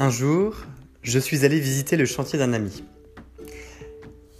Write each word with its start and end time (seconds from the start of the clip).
Un 0.00 0.10
jour, 0.10 0.54
je 1.02 1.18
suis 1.18 1.44
allé 1.44 1.58
visiter 1.58 1.96
le 1.96 2.04
chantier 2.04 2.38
d'un 2.38 2.52
ami. 2.52 2.84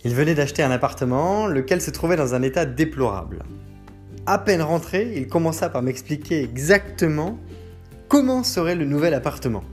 Il 0.04 0.14
venait 0.14 0.36
d'acheter 0.36 0.62
un 0.62 0.70
appartement, 0.70 1.48
lequel 1.48 1.80
se 1.80 1.90
trouvait 1.90 2.14
dans 2.14 2.32
un 2.36 2.42
état 2.42 2.64
déplorable. 2.64 3.42
À 4.24 4.38
peine 4.38 4.62
rentré, 4.62 5.14
il 5.16 5.26
commença 5.26 5.68
par 5.68 5.82
m'expliquer 5.82 6.44
exactement 6.44 7.40
comment 8.06 8.44
serait 8.44 8.76
le 8.76 8.84
nouvel 8.84 9.14
appartement. 9.14 9.64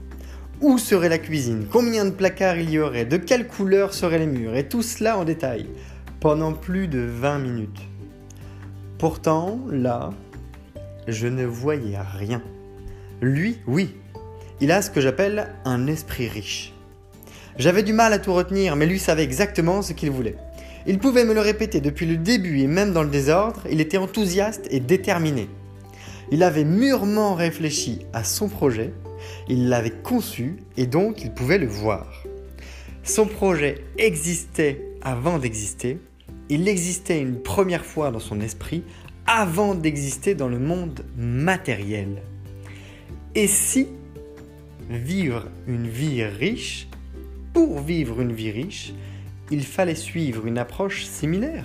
Où 0.60 0.76
serait 0.76 1.08
la 1.08 1.18
cuisine? 1.18 1.68
Combien 1.70 2.04
de 2.04 2.10
placards 2.10 2.58
il 2.58 2.70
y 2.70 2.80
aurait? 2.80 3.04
De 3.04 3.16
quelle 3.16 3.46
couleur 3.46 3.94
seraient 3.94 4.18
les 4.18 4.26
murs? 4.26 4.56
Et 4.56 4.68
tout 4.68 4.82
cela 4.82 5.16
en 5.16 5.22
détail, 5.24 5.68
pendant 6.18 6.52
plus 6.52 6.88
de 6.88 6.98
20 6.98 7.38
minutes. 7.38 7.82
Pourtant, 8.98 9.60
là, 9.70 10.10
je 11.06 11.28
ne 11.28 11.44
voyais 11.44 11.96
rien. 12.00 12.42
Lui, 13.20 13.58
oui, 13.68 13.94
il 14.60 14.72
a 14.72 14.82
ce 14.82 14.90
que 14.90 15.00
j'appelle 15.00 15.48
un 15.64 15.86
esprit 15.86 16.28
riche. 16.28 16.72
J'avais 17.58 17.82
du 17.82 17.92
mal 17.92 18.12
à 18.12 18.18
tout 18.18 18.34
retenir, 18.34 18.76
mais 18.76 18.86
lui 18.86 18.98
savait 18.98 19.24
exactement 19.24 19.82
ce 19.82 19.92
qu'il 19.92 20.10
voulait. 20.10 20.36
Il 20.86 20.98
pouvait 20.98 21.24
me 21.24 21.34
le 21.34 21.40
répéter 21.40 21.80
depuis 21.80 22.06
le 22.06 22.16
début 22.16 22.60
et 22.60 22.66
même 22.66 22.92
dans 22.92 23.02
le 23.02 23.08
désordre, 23.08 23.62
il 23.70 23.80
était 23.80 23.96
enthousiaste 23.96 24.68
et 24.70 24.80
déterminé. 24.80 25.48
Il 26.30 26.42
avait 26.42 26.64
mûrement 26.64 27.34
réfléchi 27.34 28.00
à 28.12 28.24
son 28.24 28.48
projet, 28.48 28.92
il 29.48 29.68
l'avait 29.68 29.90
conçu 29.90 30.56
et 30.76 30.86
donc 30.86 31.22
il 31.22 31.32
pouvait 31.32 31.58
le 31.58 31.66
voir. 31.66 32.24
Son 33.02 33.26
projet 33.26 33.84
existait 33.98 34.82
avant 35.02 35.38
d'exister, 35.38 35.98
il 36.48 36.68
existait 36.68 37.20
une 37.20 37.42
première 37.42 37.84
fois 37.84 38.10
dans 38.10 38.20
son 38.20 38.40
esprit 38.40 38.84
avant 39.26 39.74
d'exister 39.74 40.34
dans 40.34 40.48
le 40.48 40.58
monde 40.58 41.04
matériel. 41.16 42.22
Et 43.34 43.48
si 43.48 43.88
vivre 44.90 45.48
une 45.66 45.86
vie 45.86 46.24
riche, 46.24 46.88
pour 47.52 47.80
vivre 47.80 48.20
une 48.20 48.32
vie 48.32 48.50
riche, 48.50 48.92
il 49.50 49.64
fallait 49.64 49.94
suivre 49.94 50.46
une 50.46 50.58
approche 50.58 51.04
similaire. 51.04 51.64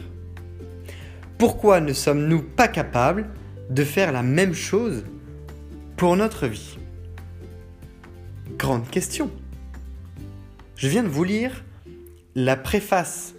Pourquoi 1.38 1.82
ne 1.82 1.94
sommes-nous 1.94 2.44
pas 2.44 2.68
capables 2.68 3.30
de 3.70 3.84
faire 3.84 4.12
la 4.12 4.24
même 4.24 4.54
chose 4.54 5.04
pour 5.98 6.16
notre 6.16 6.48
vie? 6.48 6.78
Grande 8.58 8.88
question. 8.90 9.32
Je 10.76 10.88
viens 10.88 11.04
de 11.04 11.08
vous 11.08 11.24
lire 11.24 11.64
la 12.36 12.56
préface 12.56 13.34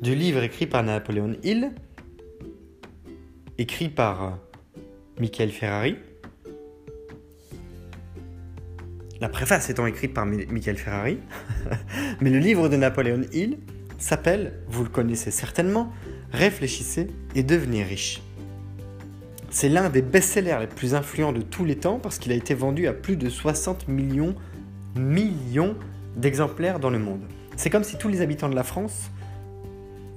du 0.00 0.14
livre 0.14 0.42
écrit 0.42 0.66
par 0.66 0.82
Napoléon 0.82 1.36
Hill, 1.42 1.72
écrit 3.58 3.88
par 3.88 4.38
Michael 5.18 5.50
Ferrari, 5.50 5.96
la 9.20 9.28
préface 9.28 9.70
étant 9.70 9.86
écrite 9.86 10.12
par 10.12 10.26
Michael 10.26 10.76
Ferrari, 10.76 11.18
mais 12.20 12.30
le 12.30 12.38
livre 12.38 12.68
de 12.68 12.76
Napoléon 12.76 13.22
Hill 13.32 13.58
s'appelle, 13.98 14.60
vous 14.68 14.84
le 14.84 14.90
connaissez 14.90 15.30
certainement, 15.30 15.92
Réfléchissez 16.32 17.08
et 17.34 17.42
devenez 17.42 17.82
riche. 17.82 18.20
C'est 19.48 19.68
l'un 19.68 19.88
des 19.88 20.02
best-sellers 20.02 20.58
les 20.60 20.66
plus 20.66 20.94
influents 20.94 21.32
de 21.32 21.40
tous 21.40 21.64
les 21.64 21.76
temps 21.76 21.98
parce 21.98 22.18
qu'il 22.18 22.32
a 22.32 22.34
été 22.34 22.52
vendu 22.52 22.88
à 22.88 22.92
plus 22.92 23.16
de 23.16 23.30
60 23.30 23.88
millions, 23.88 24.34
millions 24.96 25.76
d'exemplaires 26.16 26.78
dans 26.78 26.90
le 26.90 26.98
monde. 26.98 27.22
C'est 27.56 27.70
comme 27.70 27.84
si 27.84 27.96
tous 27.96 28.08
les 28.08 28.20
habitants 28.20 28.48
de 28.48 28.54
la 28.54 28.64
France 28.64 29.10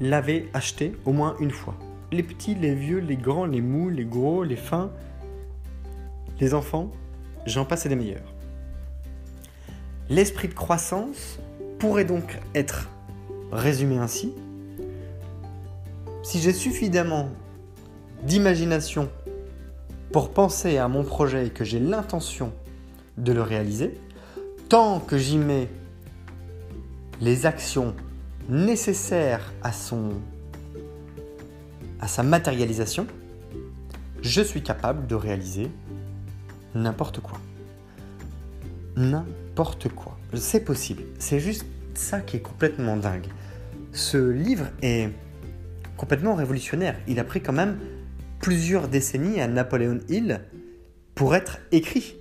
l'avaient 0.02 0.48
acheté 0.54 0.94
au 1.06 1.14
moins 1.14 1.36
une 1.40 1.52
fois. 1.52 1.78
Les 2.12 2.24
petits, 2.24 2.56
les 2.56 2.74
vieux, 2.74 3.00
les 3.00 3.18
grands, 3.18 3.46
les 3.46 3.62
mous, 3.62 3.90
les 3.90 4.06
gros, 4.06 4.44
les 4.44 4.56
fins, 4.56 4.92
les 6.42 6.54
enfants, 6.54 6.92
j'en 7.46 7.66
passe 7.66 7.86
et 7.86 7.90
des 7.90 7.96
meilleurs. 7.96 8.29
L'esprit 10.10 10.48
de 10.48 10.56
croissance 10.56 11.38
pourrait 11.78 12.06
donc 12.06 12.40
être 12.56 12.90
résumé 13.52 13.98
ainsi. 13.98 14.34
Si 16.24 16.40
j'ai 16.40 16.54
suffisamment 16.54 17.30
d'imagination 18.24 19.10
pour 20.12 20.32
penser 20.32 20.78
à 20.78 20.88
mon 20.88 21.04
projet 21.04 21.48
et 21.48 21.50
que 21.52 21.64
j'ai 21.64 21.80
l'intention 21.80 22.52
de 23.18 23.32
le 23.32 23.44
réaliser, 23.44 24.00
tant 24.68 25.00
que 25.00 25.18
j'y 25.18 25.38
mets 25.38 25.70
les 27.22 27.46
actions 27.46 27.96
nécessaires 28.48 29.54
à 29.62 29.72
son 29.72 30.14
à 32.02 32.08
sa 32.08 32.24
matérialisation, 32.24 33.06
je 34.22 34.42
suis 34.42 34.64
capable 34.64 35.06
de 35.06 35.16
réaliser 35.16 35.70
n'importe 36.74 37.20
quoi. 37.20 37.40
N'importe 39.00 39.88
quoi. 39.88 40.18
C'est 40.34 40.66
possible. 40.66 41.04
C'est 41.20 41.40
juste 41.40 41.66
ça 41.94 42.20
qui 42.20 42.36
est 42.36 42.42
complètement 42.42 42.98
dingue. 42.98 43.28
Ce 43.94 44.18
livre 44.18 44.66
est 44.82 45.10
complètement 45.96 46.36
révolutionnaire. 46.36 46.98
Il 47.08 47.18
a 47.20 47.24
pris 47.24 47.42
quand 47.42 47.54
même 47.54 47.80
plusieurs 48.42 48.90
décennies 48.90 49.40
à 49.40 49.48
Napoléon 49.48 50.00
Hill 50.10 50.42
pour 51.16 51.34
être 51.34 51.60
écrit. 51.72 52.18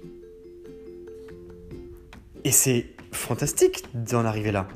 Et 2.44 2.53
c'est 2.53 2.87
fantastique 3.10 3.84
d'en 3.93 4.25
arriver 4.25 4.53
là. 4.53 4.69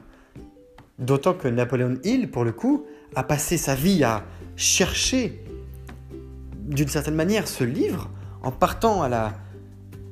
D'autant 0.98 1.34
que 1.34 1.46
Napoléon 1.46 1.98
Hill, 2.02 2.32
pour 2.32 2.44
le 2.44 2.50
coup, 2.50 2.84
a 3.14 3.22
passé 3.22 3.56
sa 3.56 3.76
vie 3.76 4.02
à 4.02 4.24
chercher, 4.56 5.44
d'une 6.54 6.88
certaine 6.88 7.14
manière, 7.14 7.46
ce 7.46 7.62
livre 7.62 8.10
en 8.42 8.50
partant 8.50 9.02
à 9.02 9.08
la 9.08 9.34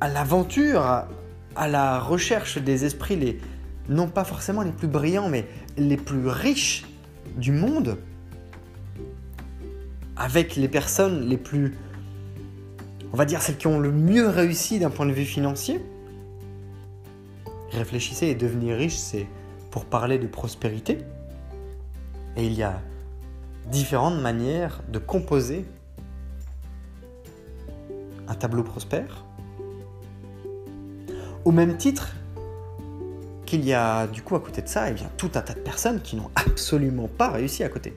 à 0.01 0.09
l'aventure, 0.09 1.07
la 1.57 1.99
recherche 2.01 2.59
des 2.59 2.85
esprits 2.85 3.17
les 3.17 3.41
non 3.89 4.09
pas 4.09 4.25
forcément 4.25 4.63
les 4.63 4.73
plus 4.73 4.89
brillants 4.89 5.29
mais 5.29 5.47
les 5.77 5.97
plus 5.97 6.29
riches 6.29 6.85
du 7.37 7.53
monde 7.53 7.99
avec 10.17 10.57
les 10.57 10.69
personnes 10.69 11.29
les 11.29 11.37
plus 11.37 11.77
on 13.13 13.17
va 13.17 13.25
dire 13.25 13.43
celles 13.43 13.57
qui 13.57 13.67
ont 13.67 13.81
le 13.81 13.91
mieux 13.91 14.29
réussi 14.29 14.79
d'un 14.79 14.91
point 14.91 15.07
de 15.07 15.13
vue 15.13 15.25
financier 15.25 15.81
réfléchissez 17.73 18.27
et 18.29 18.35
devenir 18.35 18.77
riche 18.77 18.97
c'est 18.97 19.27
pour 19.71 19.85
parler 19.85 20.19
de 20.19 20.27
prospérité. 20.27 20.99
Et 22.37 22.47
il 22.47 22.53
y 22.53 22.63
a 22.63 22.81
différentes 23.67 24.21
manières 24.21 24.83
de 24.89 24.99
composer 24.99 25.65
un 28.29 28.35
tableau 28.35 28.63
prospère 28.63 29.25
au 31.45 31.53
même 31.53 31.77
titre 31.77 32.15
qu'il 33.47 33.65
y 33.65 33.73
a 33.73 34.07
du 34.07 34.23
coup 34.23 34.37
à 34.37 34.41
côté 34.41 34.63
de 34.63 34.69
ça, 34.69 34.91
eh 34.91 34.93
bien, 34.93 35.11
tout 35.17 35.31
un 35.35 35.41
tas 35.41 35.55
de 35.55 35.61
personnes 35.61 36.01
qui 36.01 36.17
n'ont 36.17 36.31
absolument 36.35 37.09
pas 37.09 37.31
réussi 37.31 37.65
à 37.65 37.69
côté. 37.69 37.95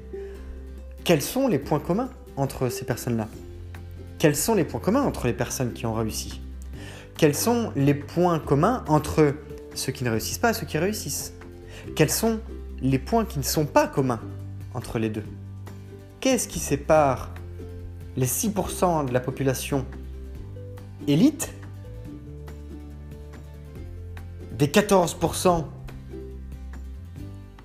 Quels 1.04 1.22
sont 1.22 1.48
les 1.48 1.60
points 1.60 1.80
communs 1.80 2.10
entre 2.38 2.70
ces 2.70 2.86
personnes-là? 2.86 3.28
Quels 4.18 4.36
sont 4.36 4.56
les 4.56 4.64
points 4.64 4.80
communs 4.80 5.04
entre 5.04 5.28
les 5.28 5.34
personnes 5.34 5.74
qui 5.74 5.86
ont 5.86 5.94
réussi? 5.94 6.42
Quels 7.18 7.36
sont 7.36 7.72
les 7.76 7.94
points 7.94 8.40
communs 8.40 8.84
entre 8.88 9.36
ceux 9.76 9.92
qui 9.92 10.04
ne 10.04 10.10
réussissent 10.10 10.38
pas 10.38 10.52
et 10.52 10.54
ceux 10.54 10.66
qui 10.66 10.78
réussissent? 10.78 11.34
Quels 11.96 12.10
sont 12.10 12.40
les 12.82 13.00
points 13.00 13.26
qui 13.26 13.38
ne 13.38 13.44
sont 13.44 13.66
pas 13.66 13.88
communs 13.88 14.22
entre 14.74 14.98
les 14.98 15.10
deux? 15.10 15.26
Qu'est-ce 16.20 16.48
qui 16.48 16.60
sépare 16.60 17.32
les 18.16 18.26
6% 18.26 19.06
de 19.06 19.14
la 19.14 19.20
population 19.20 19.86
élite 21.08 21.52
des 24.54 24.68
14% 24.68 25.66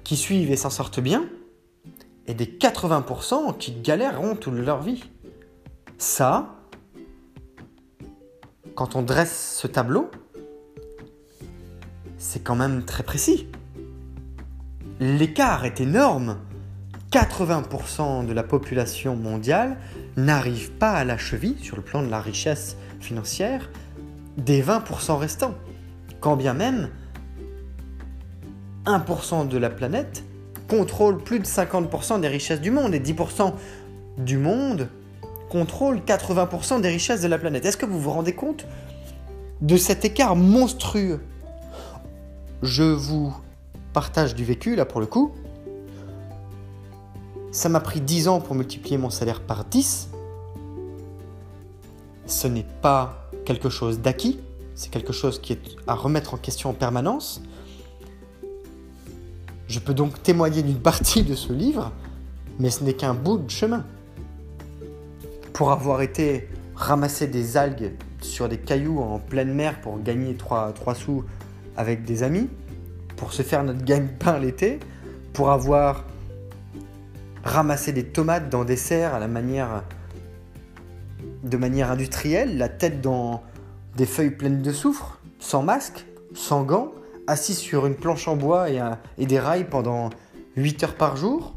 qui 0.05 0.17
suivent 0.17 0.51
et 0.51 0.57
s'en 0.57 0.71
sortent 0.71 1.01
bien, 1.01 1.29
et 2.27 2.35
des 2.35 2.47
80% 2.47 3.57
qui 3.59 3.73
galèreront 3.73 4.37
toute 4.37 4.55
leur 4.55 4.83
vie. 4.83 5.05
Ça, 5.99 6.55
quand 8.75 8.97
on 8.97 9.03
dresse 9.03 9.59
ce 9.61 9.67
tableau, 9.67 10.11
c'est 12.17 12.41
quand 12.41 12.57
même 12.57 12.85
très 12.85 13.03
précis. 13.03 13.49
L'écart 15.01 15.65
est 15.65 15.81
énorme. 15.81 16.39
80% 17.11 18.27
de 18.27 18.33
la 18.35 18.43
population 18.43 19.17
mondiale 19.17 19.79
n'arrive 20.17 20.73
pas 20.73 20.93
à 20.93 21.05
la 21.05 21.17
cheville, 21.17 21.57
sur 21.63 21.77
le 21.77 21.83
plan 21.83 22.03
de 22.03 22.11
la 22.11 22.21
richesse 22.21 22.77
financière, 23.01 23.71
des 24.37 24.63
20% 24.63 25.17
restants. 25.17 25.55
Quand 26.21 26.37
bien 26.37 26.55
même 26.55 26.91
1% 28.87 29.49
de 29.49 29.59
la 29.59 29.71
planète 29.71 30.25
contrôle 30.69 31.19
plus 31.19 31.39
de 31.39 31.45
50% 31.45 32.21
des 32.21 32.29
richesses 32.29 32.61
du 32.61 32.71
monde 32.71 32.95
et 32.95 33.01
10% 33.01 33.55
du 34.19 34.39
monde 34.39 34.89
contrôle 35.49 35.99
80% 36.01 36.81
des 36.81 36.89
richesses 36.89 37.23
de 37.23 37.29
la 37.29 37.39
planète. 37.39 37.65
Est-ce 37.65 37.77
que 37.77 37.87
vous 37.87 38.01
vous 38.01 38.11
rendez 38.11 38.35
compte 38.35 38.67
de 39.61 39.77
cet 39.77 40.05
écart 40.05 40.37
monstrueux? 40.37 41.21
Je 42.63 42.83
vous 42.83 43.35
partage 43.93 44.35
du 44.35 44.45
vécu 44.45 44.77
là 44.77 44.85
pour 44.85 45.01
le 45.01 45.07
coup. 45.07 45.33
Ça 47.51 47.69
m'a 47.69 47.81
pris 47.81 48.01
10 48.01 48.29
ans 48.29 48.41
pour 48.41 48.55
multiplier 48.55 48.99
mon 48.99 49.11
salaire 49.11 49.41
par 49.41 49.65
10. 49.65 50.11
Ce 52.27 52.47
n'est 52.47 52.67
pas 52.83 53.31
quelque 53.47 53.71
chose 53.71 54.01
d'acquis, 54.01 54.39
c'est 54.79 54.91
quelque 54.93 55.13
chose 55.13 55.41
qui 55.41 55.55
est 55.55 55.77
à 55.89 55.95
remettre 55.95 56.35
en 56.35 56.37
question 56.37 56.71
en 56.71 56.73
permanence. 56.73 57.43
Je 59.67 59.81
peux 59.81 59.93
donc 59.93 60.23
témoigner 60.23 60.63
d'une 60.63 60.79
partie 60.79 61.25
de 61.25 61.35
ce 61.35 61.53
livre, 61.53 61.91
mais 62.61 62.71
ce 62.71 62.85
n'est 62.85 62.93
qu'un 62.93 63.13
bout 63.13 63.39
de 63.39 63.51
chemin. 63.51 63.85
Pour 65.53 65.73
avoir 65.73 66.01
été 66.01 66.49
ramasser 66.77 67.27
des 67.27 67.57
algues 67.57 67.91
sur 68.21 68.49
des 68.49 68.57
cailloux 68.57 69.01
en 69.01 69.19
pleine 69.19 69.53
mer 69.53 69.81
pour 69.81 70.01
gagner 70.01 70.37
3, 70.37 70.73
3 70.75 70.95
sous 70.95 71.25
avec 71.77 72.05
des 72.05 72.23
amis, 72.23 72.49
pour 73.17 73.33
se 73.33 73.43
faire 73.43 73.65
notre 73.65 73.85
gagne-pain 73.85 74.39
l'été, 74.39 74.79
pour 75.33 75.51
avoir 75.51 76.05
ramassé 77.43 77.91
des 77.91 78.05
tomates 78.05 78.49
dans 78.49 78.65
des 78.65 78.77
serres 78.77 79.13
à 79.13 79.19
la 79.19 79.27
manière 79.27 79.83
de 81.43 81.57
manière 81.57 81.91
industrielle, 81.91 82.59
la 82.59 82.69
tête 82.69 83.01
dans 83.01 83.43
des 83.99 84.07
feuilles 84.07 84.31
pleines 84.31 84.63
de 84.63 84.73
soufre, 84.73 85.19
sans 85.41 85.65
masque, 85.65 86.07
sans 86.33 86.63
gants, 86.63 86.93
assis 87.27 87.55
sur 87.55 87.85
une 87.85 87.97
planche 87.97 88.29
en 88.29 88.37
bois 88.37 88.69
et, 88.71 89.27
des 89.27 89.41
rails 89.41 89.69
pendant 89.69 90.11
8 90.57 90.85
heures 90.85 90.95
par 90.95 91.17
jour, 91.17 91.57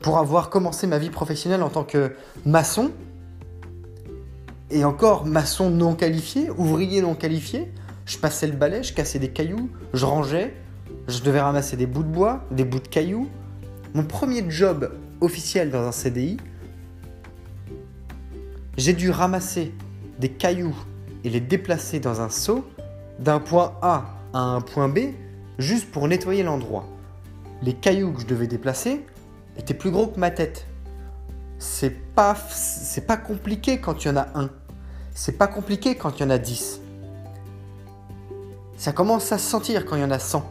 pour 0.00 0.18
avoir 0.18 0.50
commencé 0.50 0.88
ma 0.88 0.98
vie 0.98 1.10
professionnelle 1.10 1.62
en 1.62 1.70
tant 1.70 1.84
que 1.84 2.12
maçon, 2.44 2.90
et 4.70 4.84
encore 4.84 5.26
maçon 5.26 5.70
non 5.70 5.94
qualifié, 5.94 6.50
ouvrier 6.50 7.00
non 7.00 7.14
qualifié, 7.14 7.72
je 8.04 8.18
passais 8.18 8.48
le 8.48 8.54
balai, 8.54 8.82
je 8.82 8.92
cassais 8.92 9.20
des 9.20 9.30
cailloux, 9.30 9.70
je 9.92 10.04
rangeais, 10.04 10.52
je 11.06 11.20
devais 11.22 11.40
ramasser 11.40 11.76
des 11.76 11.86
bouts 11.86 12.02
de 12.02 12.08
bois, 12.08 12.44
des 12.50 12.64
bouts 12.64 12.80
de 12.80 12.88
cailloux. 12.88 13.28
Mon 13.94 14.02
premier 14.02 14.44
job 14.50 14.90
officiel 15.20 15.70
dans 15.70 15.86
un 15.86 15.92
CDI, 15.92 16.36
j'ai 18.76 18.92
dû 18.92 19.10
ramasser 19.10 19.72
des 20.18 20.30
cailloux 20.30 20.74
et 21.24 21.30
les 21.30 21.40
déplacer 21.40 21.98
dans 21.98 22.20
un 22.20 22.28
seau 22.28 22.64
d'un 23.18 23.40
point 23.40 23.74
A 23.82 24.04
à 24.32 24.40
un 24.40 24.60
point 24.60 24.88
B 24.88 24.98
juste 25.58 25.90
pour 25.90 26.06
nettoyer 26.06 26.42
l'endroit. 26.42 26.86
Les 27.62 27.72
cailloux 27.72 28.12
que 28.12 28.20
je 28.20 28.26
devais 28.26 28.46
déplacer 28.46 29.04
étaient 29.56 29.74
plus 29.74 29.90
gros 29.90 30.06
que 30.06 30.20
ma 30.20 30.30
tête. 30.30 30.66
C'est 31.58 31.96
pas, 32.14 32.36
pas 33.06 33.16
compliqué 33.16 33.80
quand 33.80 34.04
il 34.04 34.08
y 34.08 34.10
en 34.10 34.16
a 34.16 34.28
un. 34.34 34.50
C'est 35.14 35.38
pas 35.38 35.46
compliqué 35.46 35.94
quand 35.94 36.18
il 36.18 36.22
y 36.22 36.26
en 36.26 36.30
a 36.30 36.38
10. 36.38 36.80
Ça 38.76 38.92
commence 38.92 39.30
à 39.32 39.38
se 39.38 39.48
sentir 39.48 39.86
quand 39.86 39.96
il 39.96 40.02
y 40.02 40.04
en 40.04 40.10
a 40.10 40.18
100. 40.18 40.44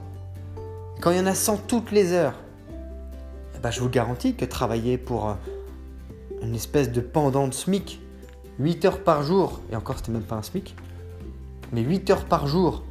Quand 1.01 1.11
il 1.11 1.17
y 1.17 1.19
en 1.19 1.25
a 1.25 1.35
100 1.35 1.57
toutes 1.67 1.91
les 1.91 2.13
heures, 2.13 2.39
eh 3.55 3.59
ben, 3.59 3.69
je 3.69 3.81
vous 3.81 3.89
garantis 3.89 4.35
que 4.35 4.45
travailler 4.45 4.97
pour 4.97 5.29
euh, 5.29 5.33
une 6.41 6.55
espèce 6.55 6.91
de 6.91 7.01
pendant 7.01 7.47
de 7.47 7.53
SMIC, 7.53 8.01
8 8.59 8.85
heures 8.85 9.03
par 9.03 9.23
jour, 9.23 9.61
et 9.71 9.75
encore 9.75 9.97
c'était 9.97 10.11
même 10.11 10.23
pas 10.23 10.35
un 10.35 10.41
SMIC, 10.41 10.75
mais 11.71 11.81
8 11.81 12.09
heures 12.11 12.25
par 12.25 12.47
jour 12.47 12.83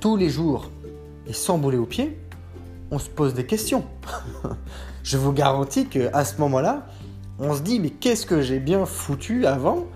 tous 0.00 0.16
les 0.16 0.28
jours 0.28 0.70
et 1.26 1.32
sans 1.32 1.58
bouler 1.58 1.78
au 1.78 1.86
pied, 1.86 2.18
on 2.90 2.98
se 2.98 3.08
pose 3.08 3.34
des 3.34 3.46
questions. 3.46 3.84
Je 5.02 5.16
vous 5.16 5.32
garantis 5.32 5.86
qu'à 5.86 6.24
ce 6.24 6.38
moment-là, 6.40 6.86
on 7.38 7.54
se 7.54 7.62
dit 7.62 7.80
mais 7.80 7.90
qu'est-ce 7.90 8.26
que 8.26 8.40
j'ai 8.42 8.60
bien 8.60 8.84
foutu 8.86 9.46
avant 9.46 9.86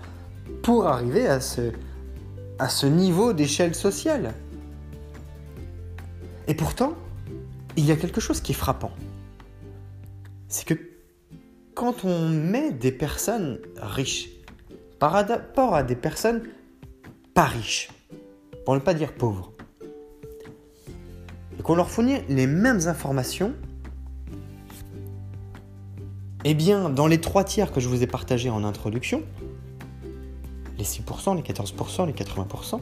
pour 0.63 0.87
arriver 0.87 1.27
à 1.27 1.39
ce 1.39 2.85
niveau 2.85 3.33
d'échelle 3.33 3.75
sociale? 3.75 4.33
Et 6.47 6.55
pourtant, 6.55 6.93
il 7.75 7.85
y 7.85 7.91
a 7.91 7.95
quelque 7.95 8.19
chose 8.19 8.41
qui 8.41 8.53
est 8.53 8.55
frappant. 8.55 8.91
C'est 10.47 10.65
que 10.65 10.96
quand 11.77 12.05
on 12.05 12.27
met 12.27 12.71
des 12.71 12.91
personnes 12.91 13.59
riches 13.79 14.29
par 14.97 15.11
rapport 15.11 15.75
à 15.75 15.83
des 15.83 15.95
personnes 15.95 16.41
pas 17.35 17.45
riches, 17.45 17.89
pour 18.65 18.73
ne 18.73 18.79
pas 18.79 18.95
dire 18.95 19.13
pauvres, 19.13 19.53
et 21.59 21.61
qu'on 21.61 21.75
leur 21.75 21.91
fournit 21.91 22.15
les 22.29 22.47
mêmes 22.47 22.87
informations, 22.87 23.53
eh 26.45 26.55
bien, 26.55 26.89
dans 26.89 27.05
les 27.05 27.21
trois 27.21 27.43
tiers 27.43 27.71
que 27.71 27.79
je 27.79 27.87
vous 27.87 28.01
ai 28.01 28.07
partagés 28.07 28.49
en 28.49 28.63
introduction, 28.63 29.21
les 30.79 30.83
6%, 30.83 31.35
les 31.35 31.43
14%, 31.43 32.07
les 32.07 32.13
80%, 32.13 32.79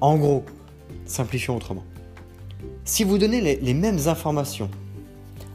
en 0.00 0.16
gros, 0.16 0.44
simplifions 1.06 1.54
autrement. 1.54 1.84
Si 2.84 3.04
vous 3.04 3.16
donnez 3.16 3.40
les, 3.40 3.56
les 3.60 3.74
mêmes 3.74 4.08
informations 4.08 4.70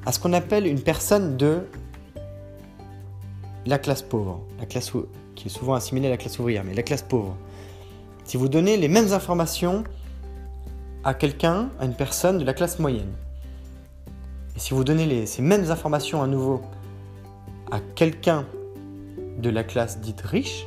à 0.05 0.13
ce 0.13 0.19
qu'on 0.19 0.31
appelle 0.31 0.65
une 0.65 0.81
personne 0.81 1.35
de 1.35 1.63
la 3.65 3.79
classe 3.79 4.01
pauvre, 4.01 4.41
la 4.59 4.65
classe 4.65 4.91
qui 5.35 5.47
est 5.47 5.51
souvent 5.51 5.73
assimilée 5.73 6.07
à 6.07 6.11
la 6.11 6.17
classe 6.17 6.39
ouvrière, 6.39 6.63
mais 6.63 6.73
la 6.73 6.83
classe 6.83 7.01
pauvre, 7.01 7.35
si 8.25 8.37
vous 8.37 8.47
donnez 8.47 8.77
les 8.77 8.87
mêmes 8.87 9.13
informations 9.13 9.83
à 11.03 11.13
quelqu'un, 11.13 11.69
à 11.79 11.85
une 11.85 11.95
personne 11.95 12.37
de 12.37 12.45
la 12.45 12.53
classe 12.53 12.79
moyenne. 12.79 13.11
Et 14.55 14.59
si 14.59 14.73
vous 14.73 14.83
donnez 14.83 15.25
ces 15.25 15.41
mêmes 15.41 15.71
informations 15.71 16.21
à 16.21 16.27
nouveau 16.27 16.61
à 17.71 17.79
quelqu'un 17.95 18.45
de 19.37 19.49
la 19.49 19.63
classe 19.63 19.99
dite 19.99 20.21
riche, 20.21 20.65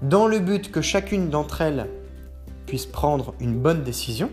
dans 0.00 0.26
le 0.26 0.40
but 0.40 0.72
que 0.72 0.80
chacune 0.80 1.28
d'entre 1.30 1.60
elles 1.60 1.88
puisse 2.66 2.86
prendre 2.86 3.34
une 3.40 3.58
bonne 3.58 3.84
décision, 3.84 4.30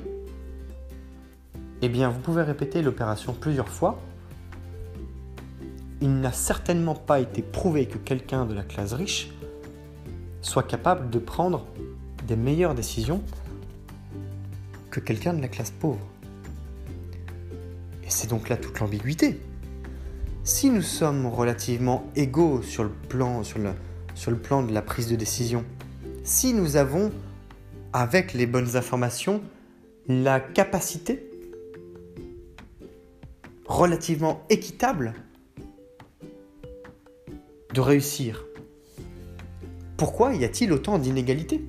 eh 1.82 1.90
bien 1.90 2.10
vous 2.10 2.20
pouvez 2.20 2.42
répéter 2.42 2.82
l'opération 2.82 3.34
plusieurs 3.34 3.70
fois. 3.70 4.00
Il 6.02 6.22
n'a 6.22 6.32
certainement 6.32 6.96
pas 6.96 7.20
été 7.20 7.42
prouvé 7.42 7.86
que 7.86 7.98
quelqu'un 7.98 8.46
de 8.46 8.54
la 8.54 8.64
classe 8.64 8.94
riche 8.94 9.32
soit 10.42 10.64
capable 10.64 11.10
de 11.10 11.20
prendre 11.20 11.66
des 12.28 12.38
meilleures 12.38 12.76
décisions 12.76 13.22
que 14.92 15.00
quelqu'un 15.00 15.34
de 15.34 15.42
la 15.42 15.50
classe 15.50 15.72
pauvre. 15.72 16.06
Et 18.04 18.10
c'est 18.10 18.28
donc 18.28 18.50
là 18.50 18.58
toute 18.58 18.80
l'ambiguïté. 18.80 19.40
Si 20.44 20.70
nous 20.70 20.82
sommes 20.82 21.28
relativement 21.28 22.10
égaux 22.16 22.62
sur 22.62 22.84
le 22.84 22.90
plan, 22.90 23.42
de 23.44 24.74
la 24.74 24.82
prise 24.82 25.08
de 25.08 25.16
décision, 25.16 25.66
si 26.24 26.54
nous 26.54 26.76
avons, 26.76 27.12
avec 27.94 28.34
les 28.34 28.48
bonnes 28.48 28.78
informations, 28.78 29.42
la 30.08 30.40
capacité 30.40 31.30
relativement 33.68 34.44
équitable 34.50 35.14
réussir, 37.80 38.46
pourquoi 39.98 40.34
y 40.34 40.46
a-t-il 40.46 40.72
autant 40.72 40.98
d'inégalités? 40.98 41.66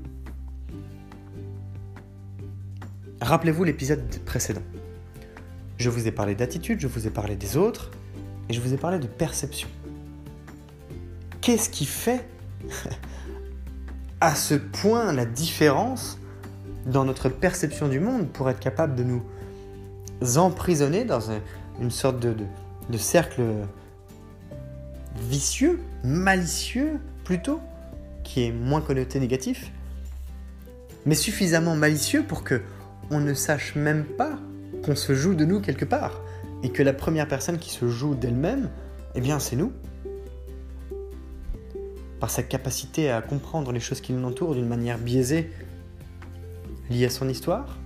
Rappelez-vous 3.21 3.65
l'épisode 3.65 4.03
précédent. 4.25 4.63
Je 5.79 5.91
vous 5.91 6.07
ai 6.07 6.13
parlé 6.13 6.35
d'attitude, 6.35 6.81
je 6.81 6.87
vous 6.87 7.07
ai 7.07 7.11
parlé 7.11 7.37
des 7.37 7.57
autres, 7.57 7.91
et 8.49 8.53
je 8.53 8.61
vous 8.61 8.73
ai 8.73 8.77
parlé 8.77 8.99
de 8.99 9.07
perception. 9.07 9.69
qu'est-ce 11.41 11.71
qui 11.71 11.87
fait 11.87 12.27
à 14.21 14.35
ce 14.35 14.55
point 14.55 15.13
la 15.13 15.25
différence 15.25 16.19
dans 16.87 17.05
notre 17.05 17.29
perception 17.29 17.89
du 17.89 18.01
monde 18.01 18.29
pour 18.29 18.49
être 18.49 18.61
capable 18.61 18.95
de 18.95 19.05
nous 19.05 19.23
emprisonner 20.37 21.05
dans 21.05 21.31
une 21.81 21.91
sorte 21.91 22.21
de 22.21 22.37
cercle 22.99 23.43
vicieux, 25.17 25.81
malicieux 26.05 26.99
plutôt, 27.25 27.61
qui 28.25 28.45
est 28.45 28.53
moins 28.53 28.81
connoté 28.81 29.19
négatif, 29.21 29.73
mais 31.07 31.15
suffisamment 31.15 31.77
malicieux 31.77 32.25
pour 32.25 32.45
que 32.45 32.63
on 33.11 33.21
ne 33.21 33.35
sache 33.35 33.75
même 33.75 34.05
pas 34.05 34.39
qu'on 34.85 34.95
se 34.95 35.15
joue 35.15 35.35
de 35.35 35.45
nous 35.45 35.61
quelque 35.61 35.85
part 35.85 36.21
et 36.63 36.71
que 36.71 36.83
la 36.83 36.93
première 36.93 37.27
personne 37.27 37.59
qui 37.59 37.71
se 37.71 37.89
joue 37.89 38.15
d'elle-même, 38.15 38.71
eh 39.15 39.21
bien 39.21 39.39
c'est 39.39 39.57
nous. 39.57 39.73
Par 42.21 42.31
sa 42.31 42.43
capacité 42.43 43.11
à 43.11 43.23
comprendre 43.23 43.73
les 43.73 43.81
choses 43.81 44.01
qui 44.01 44.13
nous 44.13 44.27
entourent 44.27 44.55
d'une 44.55 44.69
manière 44.69 44.99
biaisée, 44.99 45.51
liée 46.91 47.07
à 47.07 47.11
son 47.11 47.29
histoire, 47.29 47.79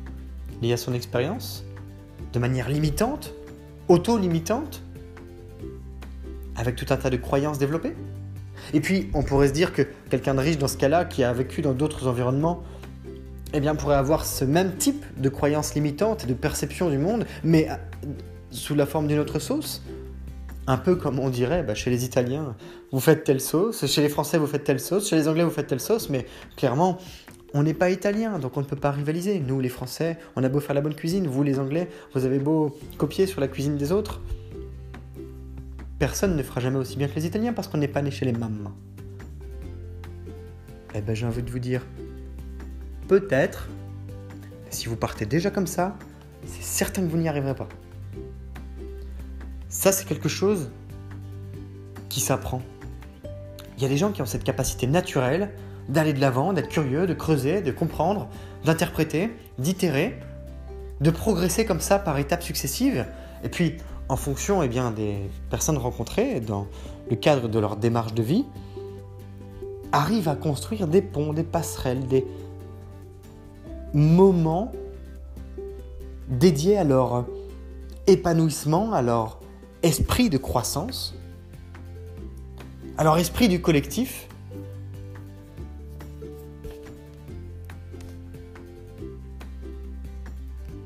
liée 0.61 0.73
à 0.73 0.77
son 0.77 0.93
expérience, 0.93 1.65
de 2.33 2.39
manière 2.39 2.69
limitante, 2.69 3.33
auto-limitante, 3.89 4.83
avec 6.57 6.77
tout 6.77 6.87
un 6.91 6.97
tas 6.97 7.11
de 7.11 7.17
croyances 7.17 7.59
développées. 7.59 7.95
Et 8.73 8.81
puis, 8.81 9.11
on 9.15 9.23
pourrait 9.23 9.49
se 9.49 9.53
dire 9.53 9.73
que 9.73 9.83
quelqu'un 10.11 10.35
de 10.35 10.41
riche 10.41 10.59
dans 10.59 10.69
ce 10.69 10.77
cas-là, 10.77 11.05
qui 11.05 11.25
a 11.25 11.33
vécu 11.33 11.63
dans 11.63 11.73
d'autres 11.73 12.07
environnements, 12.07 12.63
eh 13.53 13.61
bien, 13.61 13.75
pourrait 13.75 13.97
avoir 13.97 14.25
ce 14.25 14.45
même 14.45 14.77
type 14.77 15.05
de 15.17 15.29
croyances 15.29 15.75
limitantes 15.75 16.25
et 16.25 16.27
de 16.27 16.35
perception 16.35 16.91
du 16.91 16.99
monde, 16.99 17.25
mais 17.43 17.69
euh, 17.71 17.75
sous 18.51 18.75
la 18.75 18.87
forme 18.87 19.07
d'une 19.07 19.19
autre 19.19 19.39
sauce. 19.39 19.83
Un 20.67 20.79
peu 20.79 20.97
comme 20.97 21.19
on 21.19 21.29
dirait 21.29 21.63
bah, 21.63 21.75
chez 21.75 21.91
les 21.91 22.05
Italiens, 22.05 22.57
vous 22.91 23.01
faites 23.01 23.25
telle 23.25 23.41
sauce, 23.41 23.87
chez 23.87 24.01
les 24.01 24.09
Français, 24.09 24.39
vous 24.39 24.47
faites 24.47 24.65
telle 24.65 24.81
sauce, 24.81 25.11
chez 25.11 25.17
les 25.17 25.29
Anglais, 25.29 25.45
vous 25.45 25.51
faites 25.51 25.67
telle 25.67 25.81
sauce, 25.81 26.09
mais 26.09 26.27
clairement, 26.57 26.99
on 27.53 27.63
n'est 27.63 27.75
pas 27.75 27.91
italien, 27.91 28.39
donc 28.39 28.57
on 28.57 28.61
ne 28.61 28.67
peut 28.67 28.77
pas 28.77 28.91
rivaliser. 28.91 29.41
Nous, 29.41 29.61
les 29.61 29.69
Français, 29.69 30.19
on 30.37 30.43
a 30.43 30.49
beau 30.49 30.61
faire 30.61 30.75
la 30.75 30.81
bonne 30.81 30.95
cuisine, 30.95 31.27
vous, 31.27 31.43
les 31.43 31.59
Anglais, 31.59 31.89
vous 32.15 32.25
avez 32.25 32.39
beau 32.39 32.77
copier 32.97 33.27
sur 33.27 33.41
la 33.41 33.49
cuisine 33.49 33.77
des 33.77 33.93
autres, 33.93 34.21
personne 36.05 36.37
ne 36.37 36.43
fera 36.43 36.61
jamais 36.61 36.77
aussi 36.77 36.99
bien 36.99 37.09
que 37.09 37.15
les 37.15 37.25
Italiens 37.25 37.55
parce 37.55 37.67
qu'on 37.67 37.79
n'est 37.79 37.89
pas 37.89 38.03
né 38.03 38.11
chez 38.11 38.27
les 38.27 38.33
mamans. 38.33 38.73
Eh 40.95 41.01
ben 41.01 41.17
j'ai 41.17 41.25
envie 41.25 41.43
de 41.43 41.51
vous 41.51 41.59
dire, 41.59 41.81
peut-être, 43.09 43.71
si 44.69 44.87
vous 44.87 44.97
partez 44.97 45.25
déjà 45.25 45.51
comme 45.51 45.67
ça, 45.67 45.97
c'est 46.45 46.63
certain 46.63 47.01
que 47.01 47.07
vous 47.07 47.17
n'y 47.17 47.27
arriverez 47.27 47.55
pas. 47.55 47.71
Ça, 49.71 49.93
c'est 49.93 50.05
quelque 50.05 50.29
chose 50.29 50.71
qui 52.11 52.21
s'apprend. 52.21 52.61
Il 53.79 53.83
y 53.83 53.87
a 53.87 53.89
des 53.89 53.97
gens 53.97 54.13
qui 54.13 54.21
ont 54.21 54.27
cette 54.27 54.45
capacité 54.45 54.87
naturelle 54.87 55.53
d'aller 55.89 56.13
de 56.13 56.21
l'avant, 56.21 56.53
d'être 56.53 56.69
curieux, 56.69 57.07
de 57.07 57.15
creuser, 57.15 57.63
de 57.63 57.73
comprendre, 57.73 58.29
d'interpréter, 58.67 59.31
d'itérer, 59.59 60.21
de 61.01 61.11
progresser 61.11 61.65
comme 61.65 61.81
ça 61.81 61.99
par 61.99 62.19
étapes 62.19 62.43
successives. 62.43 63.07
Et 63.43 63.49
puis, 63.49 63.79
en 64.09 64.17
fonction 64.17 64.63
eh 64.63 64.69
bien, 64.69 64.91
des 64.91 65.17
personnes 65.51 65.79
rencontrées 65.79 66.41
dans 66.41 66.67
le 67.11 67.17
cadre 67.17 67.49
de 67.49 67.59
leur 67.59 67.77
démarche 67.77 68.15
de 68.15 68.23
vie, 68.23 68.45
arrivent 69.93 70.29
à 70.29 70.37
construire 70.37 70.89
des 70.89 71.03
ponts, 71.03 71.33
des 71.33 71.45
passerelles, 71.45 72.07
des 72.07 72.27
moments 73.93 74.73
dédiés 76.29 76.77
à 76.77 76.85
leur 76.85 77.27
épanouissement, 78.07 78.93
à 78.93 79.03
leur 79.03 79.41
esprit 79.83 80.31
de 80.31 80.39
croissance, 80.39 81.15
à 82.99 83.05
leur 83.05 83.19
esprit 83.19 83.49
du 83.49 83.61
collectif. 83.61 84.29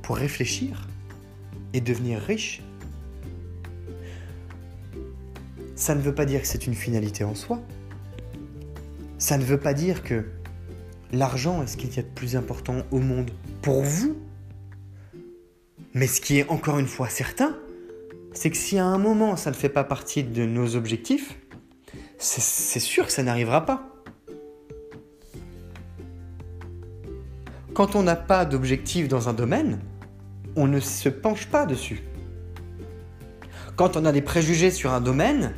pour 0.03 0.17
réfléchir 0.17 0.89
et 1.75 1.83
devenir 1.83 2.19
riche 2.19 2.63
ça 5.89 5.95
ne 5.95 6.03
veut 6.03 6.15
pas 6.15 6.27
dire 6.27 6.43
que 6.43 6.47
c'est 6.47 6.67
une 6.67 6.75
finalité 6.75 7.25
en 7.25 7.35
soi. 7.35 7.63
Ça 9.17 9.39
ne 9.39 9.43
veut 9.43 9.57
pas 9.57 9.73
dire 9.73 10.03
que 10.03 10.27
l'argent 11.13 11.63
est 11.63 11.67
ce 11.67 11.79
qu'il 11.79 11.97
y 11.97 11.99
a 11.99 12.03
de 12.03 12.09
plus 12.09 12.37
important 12.37 12.83
au 12.91 12.99
monde 12.99 13.31
pour 13.63 13.81
vous. 13.81 14.15
Mais 15.95 16.07
ce 16.07 16.21
qui 16.21 16.41
est 16.41 16.49
encore 16.51 16.79
une 16.79 16.87
fois 16.87 17.09
certain, 17.09 17.57
c'est 18.35 18.51
que 18.51 18.57
si 18.59 18.79
à 18.79 18.85
un 18.85 18.99
moment 18.99 19.37
ça 19.37 19.51
ne 19.51 19.57
fait 19.57 19.71
pas 19.71 19.83
partie 19.83 20.25
de 20.25 20.45
nos 20.45 20.77
objectifs, 20.77 21.39
c'est 22.19 22.81
sûr 22.81 23.07
que 23.07 23.13
ça 23.13 23.23
n'arrivera 23.23 23.65
pas. 23.65 23.89
Quand 27.73 27.97
on 27.97 28.03
n'a 28.03 28.17
pas 28.17 28.45
d'objectif 28.45 29.09
dans 29.09 29.31
un 29.31 29.33
domaine, 29.33 29.81
on 30.55 30.67
ne 30.67 30.81
se 30.81 31.09
penche 31.09 31.47
pas 31.47 31.65
dessus. 31.65 32.03
Quand 33.77 33.97
on 33.97 34.05
a 34.05 34.13
des 34.13 34.21
préjugés 34.21 34.71
sur 34.71 34.93
un 34.93 35.01
domaine, 35.01 35.55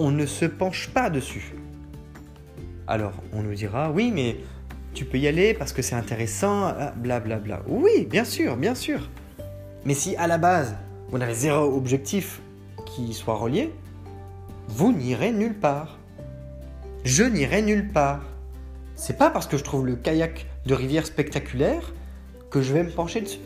on 0.00 0.10
ne 0.10 0.24
se 0.24 0.46
penche 0.46 0.88
pas 0.88 1.10
dessus. 1.10 1.54
Alors, 2.86 3.12
on 3.32 3.42
nous 3.42 3.54
dira, 3.54 3.90
oui, 3.90 4.10
mais 4.12 4.38
tu 4.94 5.04
peux 5.04 5.18
y 5.18 5.28
aller 5.28 5.54
parce 5.54 5.72
que 5.72 5.82
c'est 5.82 5.94
intéressant, 5.94 6.72
blablabla. 6.96 7.36
Bla 7.38 7.56
bla. 7.58 7.62
Oui, 7.68 8.06
bien 8.08 8.24
sûr, 8.24 8.56
bien 8.56 8.74
sûr. 8.74 9.08
Mais 9.84 9.94
si 9.94 10.16
à 10.16 10.26
la 10.26 10.38
base, 10.38 10.74
vous 11.10 11.18
n'avez 11.18 11.34
zéro 11.34 11.76
objectif 11.76 12.40
qui 12.86 13.12
soit 13.12 13.34
relié, 13.34 13.72
vous 14.68 14.92
n'irez 14.92 15.32
nulle 15.32 15.54
part. 15.54 15.98
Je 17.04 17.24
n'irai 17.24 17.62
nulle 17.62 17.88
part. 17.88 18.22
C'est 18.94 19.18
pas 19.18 19.30
parce 19.30 19.46
que 19.46 19.56
je 19.56 19.64
trouve 19.64 19.86
le 19.86 19.96
kayak 19.96 20.46
de 20.66 20.74
rivière 20.74 21.06
spectaculaire 21.06 21.92
que 22.50 22.62
je 22.62 22.72
vais 22.72 22.82
me 22.82 22.90
pencher 22.90 23.20
dessus. 23.20 23.38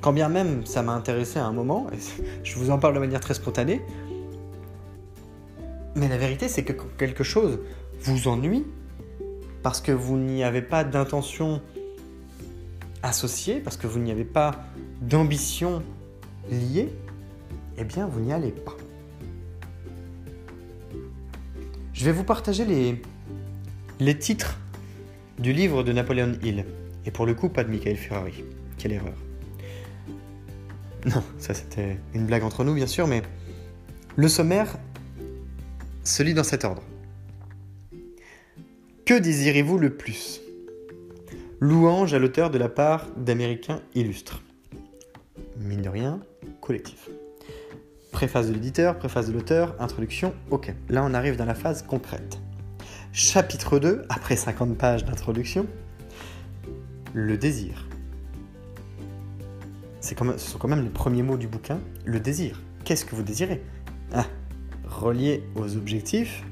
Quand 0.00 0.12
bien 0.12 0.28
même 0.28 0.66
ça 0.66 0.82
m'a 0.82 0.92
intéressé 0.92 1.38
à 1.38 1.44
un 1.44 1.52
moment, 1.52 1.86
et 1.92 2.22
je 2.44 2.56
vous 2.56 2.70
en 2.70 2.78
parle 2.78 2.94
de 2.94 3.00
manière 3.00 3.20
très 3.20 3.34
spontanée, 3.34 3.80
mais 5.98 6.08
la 6.08 6.16
vérité, 6.16 6.48
c'est 6.48 6.64
que 6.64 6.72
quand 6.72 6.88
quelque 6.96 7.24
chose 7.24 7.58
vous 8.00 8.28
ennuie, 8.28 8.64
parce 9.62 9.80
que 9.80 9.92
vous 9.92 10.16
n'y 10.16 10.44
avez 10.44 10.62
pas 10.62 10.84
d'intention 10.84 11.60
associée, 13.02 13.60
parce 13.60 13.76
que 13.76 13.86
vous 13.86 13.98
n'y 13.98 14.10
avez 14.10 14.24
pas 14.24 14.64
d'ambition 15.00 15.82
liée, 16.50 16.88
eh 17.76 17.84
bien, 17.84 18.06
vous 18.06 18.20
n'y 18.20 18.32
allez 18.32 18.52
pas. 18.52 18.76
Je 21.92 22.04
vais 22.04 22.12
vous 22.12 22.24
partager 22.24 22.64
les, 22.64 23.02
les 23.98 24.16
titres 24.16 24.56
du 25.38 25.52
livre 25.52 25.82
de 25.82 25.92
Napoléon 25.92 26.34
Hill. 26.42 26.64
Et 27.06 27.10
pour 27.10 27.26
le 27.26 27.34
coup, 27.34 27.48
pas 27.48 27.64
de 27.64 27.70
Michael 27.70 27.96
Ferrari. 27.96 28.44
Quelle 28.78 28.92
erreur. 28.92 29.14
Non, 31.06 31.22
ça 31.38 31.54
c'était 31.54 31.98
une 32.14 32.26
blague 32.26 32.42
entre 32.42 32.64
nous, 32.64 32.74
bien 32.74 32.86
sûr, 32.86 33.06
mais 33.06 33.22
le 34.16 34.28
sommaire 34.28 34.76
se 36.08 36.22
lit 36.22 36.34
dans 36.34 36.44
cet 36.44 36.64
ordre. 36.64 36.82
Que 39.04 39.18
désirez-vous 39.18 39.78
le 39.78 39.96
plus? 39.96 40.40
Louange 41.60 42.14
à 42.14 42.18
l'auteur 42.18 42.50
de 42.50 42.58
la 42.58 42.68
part 42.68 43.06
d'Américains 43.16 43.82
illustres. 43.94 44.42
Mine 45.58 45.82
de 45.82 45.88
rien, 45.88 46.20
collectif. 46.60 47.08
Préface 48.10 48.48
de 48.48 48.54
l'éditeur, 48.54 48.96
préface 48.96 49.26
de 49.28 49.32
l'auteur, 49.32 49.76
introduction, 49.80 50.34
ok. 50.50 50.72
Là 50.88 51.04
on 51.04 51.12
arrive 51.14 51.36
dans 51.36 51.44
la 51.44 51.54
phase 51.54 51.82
concrète. 51.82 52.38
Chapitre 53.12 53.78
2, 53.78 54.04
après 54.08 54.36
50 54.36 54.78
pages 54.78 55.04
d'introduction, 55.04 55.66
le 57.12 57.36
désir. 57.36 57.86
Ce 60.00 60.14
sont 60.14 60.58
quand 60.58 60.68
même 60.68 60.84
les 60.84 60.90
premiers 60.90 61.22
mots 61.22 61.36
du 61.36 61.48
bouquin, 61.48 61.80
le 62.04 62.18
désir. 62.18 62.62
Qu'est-ce 62.84 63.04
que 63.04 63.14
vous 63.14 63.22
désirez? 63.22 63.62
Ah, 64.12 64.24
relié 64.88 65.42
aux 65.54 65.76
objectifs, 65.76 66.44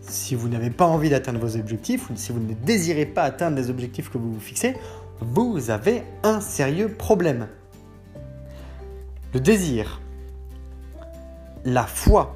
si 0.00 0.34
vous 0.34 0.48
n'avez 0.48 0.70
pas 0.70 0.86
envie 0.86 1.10
d'atteindre 1.10 1.38
vos 1.38 1.56
objectifs, 1.56 2.10
ou 2.10 2.14
si 2.16 2.32
vous 2.32 2.40
ne 2.40 2.54
désirez 2.54 3.06
pas 3.06 3.22
atteindre 3.22 3.56
les 3.56 3.70
objectifs 3.70 4.10
que 4.10 4.18
vous 4.18 4.32
vous 4.32 4.40
fixez, 4.40 4.74
vous 5.20 5.70
avez 5.70 6.02
un 6.22 6.40
sérieux 6.40 6.88
problème. 6.88 7.48
Le 9.34 9.40
désir, 9.40 10.00
la 11.64 11.84
foi. 11.84 12.34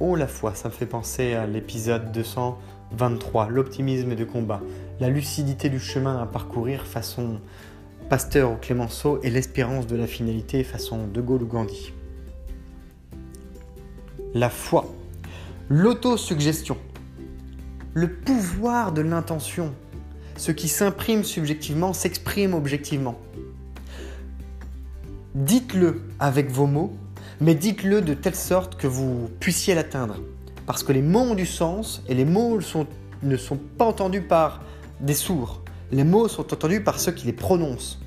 Oh 0.00 0.16
la 0.16 0.26
foi, 0.26 0.54
ça 0.54 0.68
me 0.68 0.72
fait 0.72 0.86
penser 0.86 1.34
à 1.34 1.46
l'épisode 1.46 2.10
223, 2.12 3.48
l'optimisme 3.48 4.14
de 4.14 4.24
combat, 4.24 4.60
la 5.00 5.08
lucidité 5.08 5.68
du 5.68 5.78
chemin 5.78 6.20
à 6.20 6.26
parcourir 6.26 6.86
façon 6.86 7.40
Pasteur 8.08 8.52
ou 8.52 8.56
Clémenceau 8.56 9.20
et 9.22 9.30
l'espérance 9.30 9.86
de 9.86 9.96
la 9.96 10.06
finalité 10.06 10.64
façon 10.64 11.06
De 11.06 11.20
Gaulle 11.20 11.44
ou 11.44 11.46
Gandhi 11.46 11.92
la 14.34 14.48
foi, 14.48 14.92
l'autosuggestion, 15.68 16.76
le 17.94 18.10
pouvoir 18.10 18.92
de 18.92 19.02
l'intention. 19.02 19.74
Ce 20.36 20.50
qui 20.50 20.68
s'imprime 20.68 21.24
subjectivement 21.24 21.92
s'exprime 21.92 22.54
objectivement. 22.54 23.18
Dites-le 25.34 26.02
avec 26.18 26.50
vos 26.50 26.66
mots, 26.66 26.96
mais 27.40 27.54
dites-le 27.54 28.00
de 28.00 28.14
telle 28.14 28.34
sorte 28.34 28.76
que 28.76 28.86
vous 28.86 29.28
puissiez 29.40 29.74
l'atteindre. 29.74 30.16
parce 30.64 30.84
que 30.84 30.92
les 30.92 31.02
mots 31.02 31.20
ont 31.20 31.34
du 31.34 31.44
sens 31.44 32.02
et 32.08 32.14
les 32.14 32.24
mots 32.24 32.58
ne 33.22 33.36
sont 33.36 33.56
pas 33.76 33.84
entendus 33.84 34.22
par 34.22 34.62
des 35.00 35.12
sourds. 35.12 35.60
Les 35.90 36.04
mots 36.04 36.28
sont 36.28 36.52
entendus 36.52 36.82
par 36.82 37.00
ceux 37.00 37.10
qui 37.12 37.26
les 37.26 37.32
prononcent. 37.32 37.98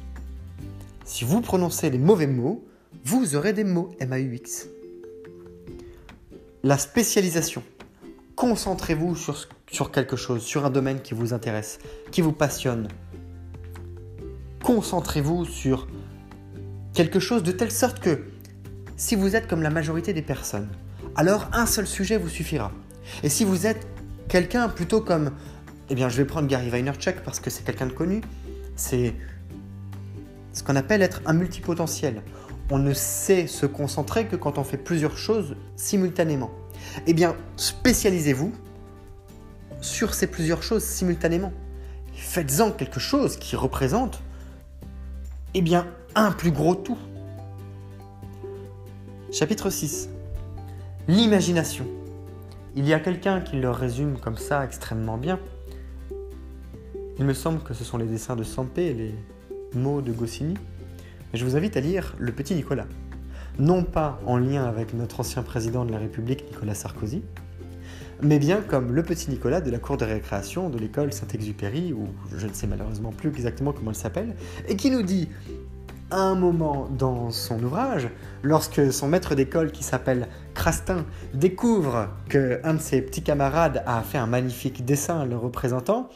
Si 1.04 1.26
vous 1.26 1.42
prononcez 1.42 1.90
les 1.90 1.98
mauvais 1.98 2.28
mots, 2.28 2.66
vous 3.04 3.36
aurez 3.36 3.52
des 3.52 3.66
mots 3.66 3.92
MAUX. 4.00 4.70
La 6.66 6.80
spécialisation. 6.80 7.62
Concentrez-vous 8.36 9.16
sur, 9.16 9.92
quelque 9.92 10.16
chose, 10.16 10.42
sur 10.42 10.66
un 10.66 10.72
domaine 10.72 11.00
qui 11.00 11.14
vous 11.14 11.32
intéresse, 11.32 11.78
qui 12.10 12.22
vous 12.22 12.32
passionne. 12.32 12.88
Concentrez-vous 14.64 15.46
sur 15.46 15.86
quelque 16.96 17.20
chose 17.20 17.44
de 17.44 17.52
telle 17.52 17.72
sorte 17.72 18.00
que 18.00 18.24
si 18.98 19.16
vous 19.16 19.36
êtes 19.36 19.46
comme 19.46 19.62
la 19.62 19.70
majorité 19.70 20.12
des 20.12 20.24
personnes, 20.24 20.68
alors 21.16 21.48
un 21.54 21.68
seul 21.68 21.86
sujet 21.86 22.18
vous 22.18 22.30
suffira. 22.30 22.72
Et 23.22 23.30
si 23.30 23.46
vous 23.46 23.68
êtes 23.68 23.86
quelqu'un 24.28 24.68
plutôt 24.68 25.02
comme, 25.02 25.34
eh 25.92 25.94
bien 25.94 26.10
je 26.10 26.18
vais 26.18 26.26
prendre 26.26 26.48
Gary 26.48 26.72
Vaynerchuk 26.72 27.18
parce 27.24 27.40
que 27.40 27.52
c'est 27.52 27.64
quelqu'un 27.64 27.86
de 27.86 27.94
connu, 27.94 28.22
c'est 28.76 29.14
ce 30.52 30.64
qu'on 30.64 30.76
appelle 30.76 31.04
être 31.04 31.22
un 31.28 31.34
multipotentiel. 31.34 32.24
On 32.72 32.80
ne 32.80 32.94
sait 32.94 33.48
se 33.48 33.66
concentrer 33.66 34.28
que 34.28 34.36
quand 34.36 34.58
on 34.58 34.64
fait 34.64 34.78
plusieurs 34.78 35.18
choses 35.18 35.56
simultanément. 35.76 36.52
Eh 37.06 37.14
bien, 37.14 37.36
spécialisez-vous 37.58 38.52
sur 39.82 40.14
ces 40.14 40.28
plusieurs 40.28 40.64
choses 40.64 40.84
simultanément. 40.84 41.54
Faites-en 42.14 42.72
quelque 42.72 43.00
chose 43.00 43.38
qui 43.38 43.56
représente, 43.56 44.22
eh 45.54 45.62
bien, 45.62 45.86
un 46.16 46.32
plus 46.32 46.52
gros 46.52 46.76
tout. 46.76 46.98
Chapitre 49.32 49.70
6. 49.70 50.10
L'imagination. 51.08 51.86
Il 52.76 52.88
y 52.88 52.94
a 52.94 53.00
quelqu'un 53.00 53.42
qui 53.42 53.58
le 53.58 53.70
résume 53.70 54.18
comme 54.18 54.38
ça 54.38 54.66
extrêmement 54.66 55.18
bien. 55.18 55.40
Il 57.20 57.26
me 57.26 57.34
semble 57.34 57.62
que 57.62 57.74
ce 57.74 57.84
sont 57.84 57.98
les 57.98 58.06
dessins 58.06 58.36
de 58.36 58.44
Sampé, 58.44 58.94
les 58.94 59.16
mots 59.74 60.02
de 60.02 60.12
Goscinny. 60.12 60.56
Je 61.36 61.44
vous 61.44 61.58
invite 61.58 61.76
à 61.76 61.82
lire 61.82 62.16
Le 62.18 62.32
Petit 62.32 62.56
Nicolas. 62.56 62.88
Non 63.60 63.84
pas 63.84 64.22
en 64.26 64.38
lien 64.38 64.64
avec 64.64 64.94
notre 64.94 65.20
ancien 65.20 65.44
président 65.44 65.84
de 65.84 65.92
la 65.92 65.98
République, 65.98 66.46
Nicolas 66.50 66.76
Sarkozy, 66.76 67.24
mais 68.22 68.40
bien 68.40 68.62
comme 68.62 68.94
le 68.94 69.04
petit 69.04 69.30
Nicolas 69.30 69.60
de 69.60 69.70
la 69.70 69.80
cour 69.80 69.98
de 69.98 70.06
récréation 70.06 70.70
de 70.70 70.78
l'école 70.78 71.12
Saint-Exupéry, 71.12 71.92
ou 71.92 72.08
je 72.38 72.48
ne 72.48 72.54
sais 72.54 72.68
malheureusement 72.68 73.12
plus 73.12 73.30
exactement 73.30 73.74
comment 73.74 73.92
elle 73.92 73.98
s'appelle, 73.98 74.34
et 74.70 74.78
qui 74.78 74.90
nous 74.90 75.02
dit 75.02 75.28
à 76.10 76.22
un 76.22 76.36
moment 76.36 76.88
dans 76.98 77.32
son 77.32 77.62
ouvrage, 77.62 78.08
lorsque 78.42 78.94
son 78.94 79.10
maître 79.10 79.36
d'école 79.36 79.74
qui 79.74 79.84
s'appelle 79.84 80.30
Crastin 80.54 81.06
découvre 81.34 82.08
que 82.30 82.62
un 82.64 82.76
de 82.76 82.82
ses 82.82 83.02
petits 83.02 83.24
camarades 83.24 83.84
a 83.86 84.02
fait 84.04 84.20
un 84.20 84.28
magnifique 84.28 84.86
dessin 84.86 85.26
le 85.26 85.36
représentant, 85.36 86.08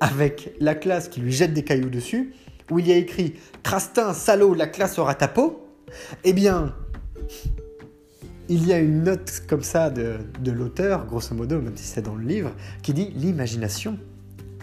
avec 0.00 0.54
la 0.58 0.74
classe 0.74 1.08
qui 1.08 1.20
lui 1.20 1.30
jette 1.30 1.52
des 1.52 1.62
cailloux 1.62 1.90
dessus, 1.90 2.34
où 2.70 2.78
il 2.78 2.88
y 2.88 2.92
a 2.92 2.96
écrit 2.96 3.34
Crastin, 3.62 4.14
salaud, 4.14 4.54
la 4.54 4.66
classe 4.66 4.98
aura 4.98 5.14
ta 5.14 5.28
peau, 5.28 5.66
eh 6.24 6.32
bien, 6.32 6.74
il 8.48 8.66
y 8.66 8.72
a 8.72 8.78
une 8.78 9.04
note 9.04 9.44
comme 9.48 9.62
ça 9.62 9.90
de, 9.90 10.18
l'auteur, 10.50 11.06
grosso 11.06 11.34
modo, 11.34 11.60
même 11.60 11.76
si 11.76 11.84
c'est 11.84 12.02
dans 12.02 12.16
le 12.16 12.24
livre, 12.24 12.50
qui 12.82 12.92
dit 12.92 13.12
l'imagination 13.14 13.96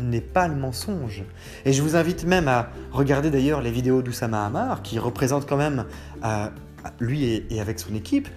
n'est 0.02 0.22
pas 0.22 0.48
le 0.48 0.56
mensonge. 0.56 1.24
Et 1.66 1.74
je 1.74 1.82
vous 1.82 1.96
invite 1.96 2.26
même 2.26 2.48
à 2.48 2.70
regarder 2.92 3.32
d'ailleurs 3.32 3.62
les 3.62 3.72
vidéos 3.72 4.02
d'Oussama 4.02 4.46
Hamar, 4.46 4.84
qui 4.84 5.00
représente 5.00 5.48
quand 5.48 5.58
même, 5.58 5.86
euh, 6.24 6.48
lui 7.00 7.46
et, 7.50 7.62
avec 7.62 7.80
son 7.80 7.96
équipe, 7.96 8.28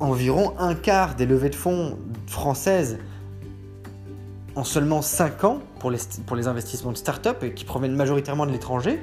environ 0.00 0.54
un 0.58 0.74
quart 0.74 1.14
des 1.14 1.26
levées 1.26 1.50
de 1.50 1.54
fonds 1.54 1.98
françaises 2.26 2.98
en 4.58 4.64
seulement 4.64 5.02
5 5.02 5.44
ans 5.44 5.60
pour 5.78 5.92
les, 5.92 6.00
pour 6.26 6.34
les 6.34 6.48
investissements 6.48 6.90
de 6.90 6.96
start-up 6.96 7.54
qui 7.54 7.64
proviennent 7.64 7.94
majoritairement 7.94 8.44
de 8.44 8.50
l'étranger, 8.50 9.00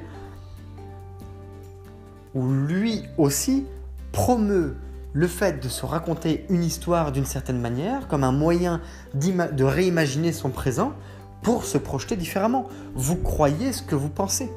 où 2.34 2.46
lui 2.46 3.04
aussi 3.16 3.64
promeut 4.12 4.76
le 5.14 5.26
fait 5.26 5.62
de 5.62 5.70
se 5.70 5.86
raconter 5.86 6.44
une 6.50 6.62
histoire 6.62 7.10
d'une 7.10 7.24
certaine 7.24 7.58
manière 7.58 8.06
comme 8.06 8.22
un 8.22 8.32
moyen 8.32 8.82
de 9.14 9.64
réimaginer 9.64 10.32
son 10.32 10.50
présent 10.50 10.92
pour 11.40 11.64
se 11.64 11.78
projeter 11.78 12.16
différemment. 12.16 12.68
Vous 12.94 13.16
croyez 13.16 13.72
ce 13.72 13.80
que 13.80 13.94
vous 13.94 14.10
pensez. 14.10 14.50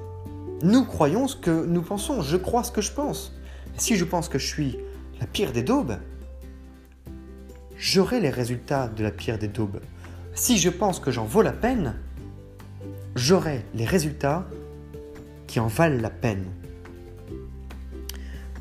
Nous 0.64 0.84
croyons 0.84 1.30
ce 1.30 1.38
que 1.38 1.66
nous 1.66 1.82
pensons. 1.82 2.22
Je 2.22 2.36
crois 2.36 2.66
ce 2.66 2.74
que 2.74 2.82
je 2.82 2.92
pense. 2.92 3.32
Si 3.78 3.96
je 3.96 4.04
pense 4.04 4.28
que 4.28 4.38
je 4.38 4.48
suis 4.48 4.78
la 5.22 5.28
pire 5.28 5.54
des 5.54 5.64
daubes, 5.64 5.98
j'aurai 7.78 8.20
les 8.20 8.30
résultats 8.30 8.90
de 8.90 9.02
la 9.02 9.12
pire 9.12 9.40
des 9.40 9.48
daubes. 9.48 9.80
Si 10.39 10.58
je 10.58 10.69
pense 10.69 11.02
que 11.02 11.12
j'en 11.12 11.25
vaux 11.25 11.41
la 11.41 11.52
peine, 11.52 11.95
j'aurai 13.13 13.65
les 13.73 13.84
résultats 13.84 14.47
qui 15.47 15.60
en 15.60 15.67
valent 15.67 16.02
la 16.02 16.10
peine. 16.10 16.45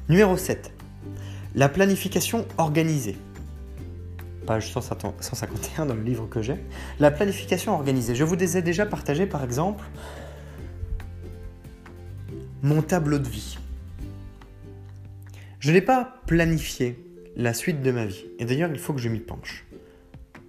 Numéro 0.09 0.37
7. 0.37 0.73
La 1.55 1.69
planification 1.69 2.49
organisée. 2.59 3.17
Page 4.45 4.73
151 4.73 5.87
dans 5.87 5.95
le 5.95 6.03
livre 6.03 6.27
que 6.27 6.43
j'ai. 6.43 6.57
La 6.99 7.13
planification 7.13 7.75
organisée. 7.75 8.17
Je 8.17 8.25
vous 8.25 8.35
ai 8.35 8.61
déjà 8.61 8.85
partagé 8.85 9.27
par 9.27 9.45
exemple 9.45 9.85
mon 12.61 12.83
tableau 12.83 13.21
de 13.21 13.29
vie. 13.29 13.57
Je 15.61 15.71
n'ai 15.71 15.81
pas 15.81 16.17
planifié 16.27 17.07
la 17.37 17.55
suite 17.55 17.83
de 17.83 17.93
ma 17.93 18.05
vie. 18.05 18.25
Et 18.41 18.47
d'ailleurs, 18.47 18.71
il 18.73 18.81
faut 18.81 18.93
que 18.93 19.01
je 19.01 19.09
m'y 19.09 19.21
penche 19.21 19.68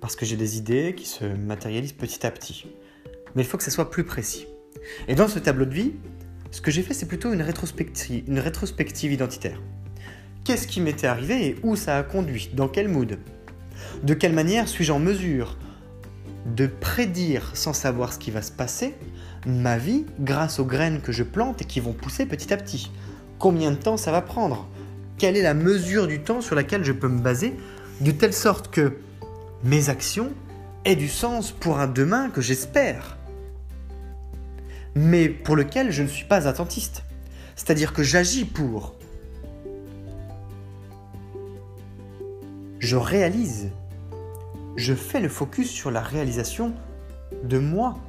parce 0.01 0.15
que 0.15 0.25
j'ai 0.25 0.37
des 0.37 0.57
idées 0.57 0.95
qui 0.95 1.05
se 1.05 1.25
matérialisent 1.25 1.93
petit 1.93 2.25
à 2.25 2.31
petit. 2.31 2.67
Mais 3.35 3.43
il 3.43 3.45
faut 3.45 3.57
que 3.57 3.63
ça 3.63 3.71
soit 3.71 3.89
plus 3.89 4.03
précis. 4.03 4.47
Et 5.07 5.15
dans 5.15 5.27
ce 5.27 5.39
tableau 5.39 5.65
de 5.65 5.73
vie, 5.73 5.93
ce 6.51 6.61
que 6.61 6.71
j'ai 6.71 6.81
fait, 6.81 6.93
c'est 6.93 7.05
plutôt 7.05 7.31
une 7.31 7.41
rétrospective, 7.41 9.11
identitaire. 9.11 9.61
Qu'est-ce 10.43 10.67
qui 10.67 10.81
m'était 10.81 11.07
arrivé 11.07 11.47
et 11.47 11.55
où 11.63 11.75
ça 11.75 11.97
a 11.97 12.03
conduit? 12.03 12.49
Dans 12.53 12.67
quel 12.67 12.87
mood? 12.87 13.19
De 14.03 14.13
quelle 14.13 14.33
manière 14.33 14.67
suis-je 14.67 14.91
en 14.91 14.99
mesure 14.99 15.57
de 16.45 16.67
prédire 16.67 17.51
sans 17.53 17.73
savoir 17.73 18.13
ce 18.13 18.19
qui 18.19 18.31
va 18.31 18.41
se 18.41 18.51
passer 18.51 18.95
ma 19.45 19.77
vie 19.77 20.05
grâce 20.19 20.59
aux 20.59 20.65
graines 20.65 21.01
que 21.01 21.11
je 21.11 21.23
plante 21.23 21.61
et 21.61 21.65
qui 21.65 21.79
vont 21.79 21.93
pousser 21.93 22.25
petit 22.25 22.53
à 22.53 22.57
petit? 22.57 22.91
Combien 23.37 23.71
de 23.71 23.75
temps 23.75 23.97
ça 23.97 24.11
va 24.11 24.21
prendre? 24.21 24.67
Quelle 25.17 25.37
est 25.37 25.43
la 25.43 25.53
mesure 25.53 26.07
du 26.07 26.21
temps 26.21 26.41
sur 26.41 26.55
laquelle 26.55 26.83
je 26.83 26.93
peux 26.93 27.09
me 27.09 27.19
baser 27.19 27.53
de 28.01 28.11
telle 28.11 28.33
sorte 28.33 28.71
que 28.71 28.97
mes 29.63 29.89
actions 29.89 30.31
aient 30.85 30.95
du 30.95 31.09
sens 31.09 31.51
pour 31.51 31.79
un 31.79 31.87
demain 31.87 32.29
que 32.29 32.41
j'espère, 32.41 33.17
mais 34.95 35.29
pour 35.29 35.55
lequel 35.55 35.91
je 35.91 36.03
ne 36.03 36.07
suis 36.07 36.25
pas 36.25 36.47
attentiste. 36.47 37.03
C'est-à-dire 37.55 37.93
que 37.93 38.03
j'agis 38.03 38.45
pour. 38.45 38.95
Je 42.79 42.95
réalise. 42.95 43.69
Je 44.77 44.93
fais 44.93 45.19
le 45.19 45.27
focus 45.27 45.69
sur 45.69 45.91
la 45.91 46.01
réalisation 46.01 46.73
de 47.43 47.59
moi, 47.59 47.99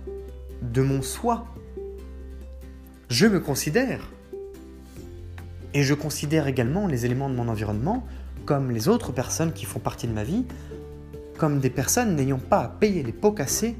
de 0.62 0.82
mon 0.82 1.02
soi. 1.02 1.46
Je 3.08 3.26
me 3.26 3.40
considère. 3.40 4.08
Et 5.74 5.82
je 5.82 5.94
considère 5.94 6.46
également 6.46 6.86
les 6.86 7.06
éléments 7.06 7.28
de 7.28 7.34
mon 7.34 7.48
environnement 7.48 8.06
comme 8.46 8.70
les 8.70 8.88
autres 8.88 9.12
personnes 9.12 9.52
qui 9.52 9.64
font 9.64 9.80
partie 9.80 10.06
de 10.06 10.12
ma 10.12 10.24
vie 10.24 10.44
comme 11.40 11.58
des 11.58 11.70
personnes 11.70 12.16
n'ayant 12.16 12.38
pas 12.38 12.60
à 12.60 12.68
payer 12.68 13.02
les 13.02 13.12
pots 13.12 13.32
cassés 13.32 13.74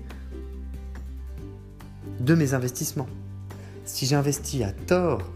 de 2.19 2.35
mes 2.35 2.55
investissements. 2.55 3.09
Si 3.85 4.07
j'investis 4.07 4.63
à 4.63 4.73
tort 4.73 5.31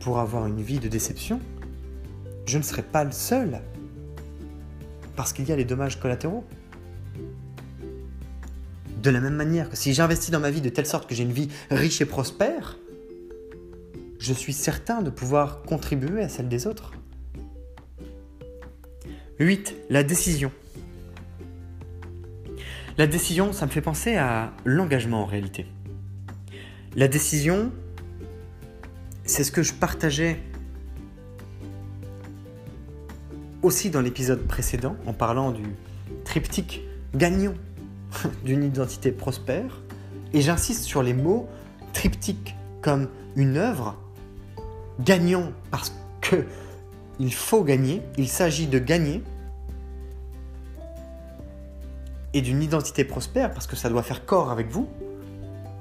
pour 0.00 0.18
avoir 0.18 0.48
une 0.48 0.60
vie 0.60 0.80
de 0.80 0.88
déception, 0.88 1.40
je 2.46 2.58
ne 2.58 2.64
serai 2.64 2.82
pas 2.82 3.04
le 3.04 3.12
seul 3.12 3.60
parce 5.14 5.32
qu'il 5.32 5.48
y 5.48 5.52
a 5.52 5.56
les 5.56 5.64
dommages 5.64 6.00
collatéraux. 6.00 6.44
De 9.00 9.10
la 9.10 9.20
même 9.20 9.36
manière 9.36 9.70
que 9.70 9.76
si 9.76 9.94
j'investis 9.94 10.32
dans 10.32 10.40
ma 10.40 10.50
vie 10.50 10.60
de 10.60 10.68
telle 10.68 10.86
sorte 10.86 11.08
que 11.08 11.14
j'ai 11.14 11.22
une 11.22 11.32
vie 11.32 11.48
riche 11.70 12.00
et 12.00 12.06
prospère, 12.06 12.76
je 14.18 14.32
suis 14.32 14.52
certain 14.52 15.00
de 15.00 15.10
pouvoir 15.10 15.62
contribuer 15.62 16.22
à 16.22 16.28
celle 16.28 16.48
des 16.48 16.66
autres. 16.66 16.90
8. 19.38 19.76
La 19.90 20.02
décision. 20.02 20.50
La 22.98 23.06
décision, 23.06 23.52
ça 23.52 23.66
me 23.66 23.70
fait 23.70 23.82
penser 23.82 24.16
à 24.16 24.52
l'engagement 24.64 25.22
en 25.22 25.26
réalité. 25.26 25.66
La 26.94 27.08
décision, 27.08 27.70
c'est 29.26 29.44
ce 29.44 29.52
que 29.52 29.62
je 29.62 29.74
partageais 29.74 30.38
aussi 33.62 33.90
dans 33.90 34.00
l'épisode 34.00 34.46
précédent 34.46 34.96
en 35.06 35.12
parlant 35.12 35.50
du 35.50 35.64
triptyque 36.24 36.84
gagnant 37.14 37.52
d'une 38.46 38.64
identité 38.64 39.12
prospère. 39.12 39.82
Et 40.32 40.40
j'insiste 40.40 40.84
sur 40.84 41.02
les 41.02 41.12
mots 41.12 41.50
triptyque 41.92 42.54
comme 42.80 43.08
une 43.36 43.58
œuvre 43.58 44.00
gagnant 45.00 45.52
parce 45.70 45.92
que 46.22 46.46
il 47.18 47.34
faut 47.34 47.62
gagner, 47.62 48.00
il 48.16 48.28
s'agit 48.28 48.66
de 48.66 48.78
gagner 48.78 49.22
et 52.36 52.42
d'une 52.42 52.62
identité 52.62 53.02
prospère, 53.04 53.50
parce 53.54 53.66
que 53.66 53.76
ça 53.76 53.88
doit 53.88 54.02
faire 54.02 54.26
corps 54.26 54.50
avec 54.50 54.68
vous, 54.68 54.86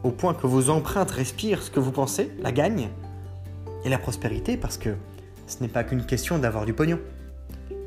au 0.04 0.12
point 0.12 0.34
que 0.34 0.48
vos 0.48 0.70
empreintes 0.70 1.12
respirent 1.12 1.62
ce 1.62 1.70
que 1.70 1.82
vous 1.82 1.92
pensez, 1.92 2.32
la 2.40 2.54
gagne, 2.54 2.88
et 3.84 3.90
la 3.90 3.98
prospérité, 3.98 4.56
parce 4.56 4.78
que 4.78 4.92
ce 5.48 5.62
n'est 5.62 5.68
pas 5.68 5.84
qu'une 5.84 6.06
question 6.06 6.40
d'avoir 6.40 6.66
du 6.66 6.72
pognon. 6.72 6.98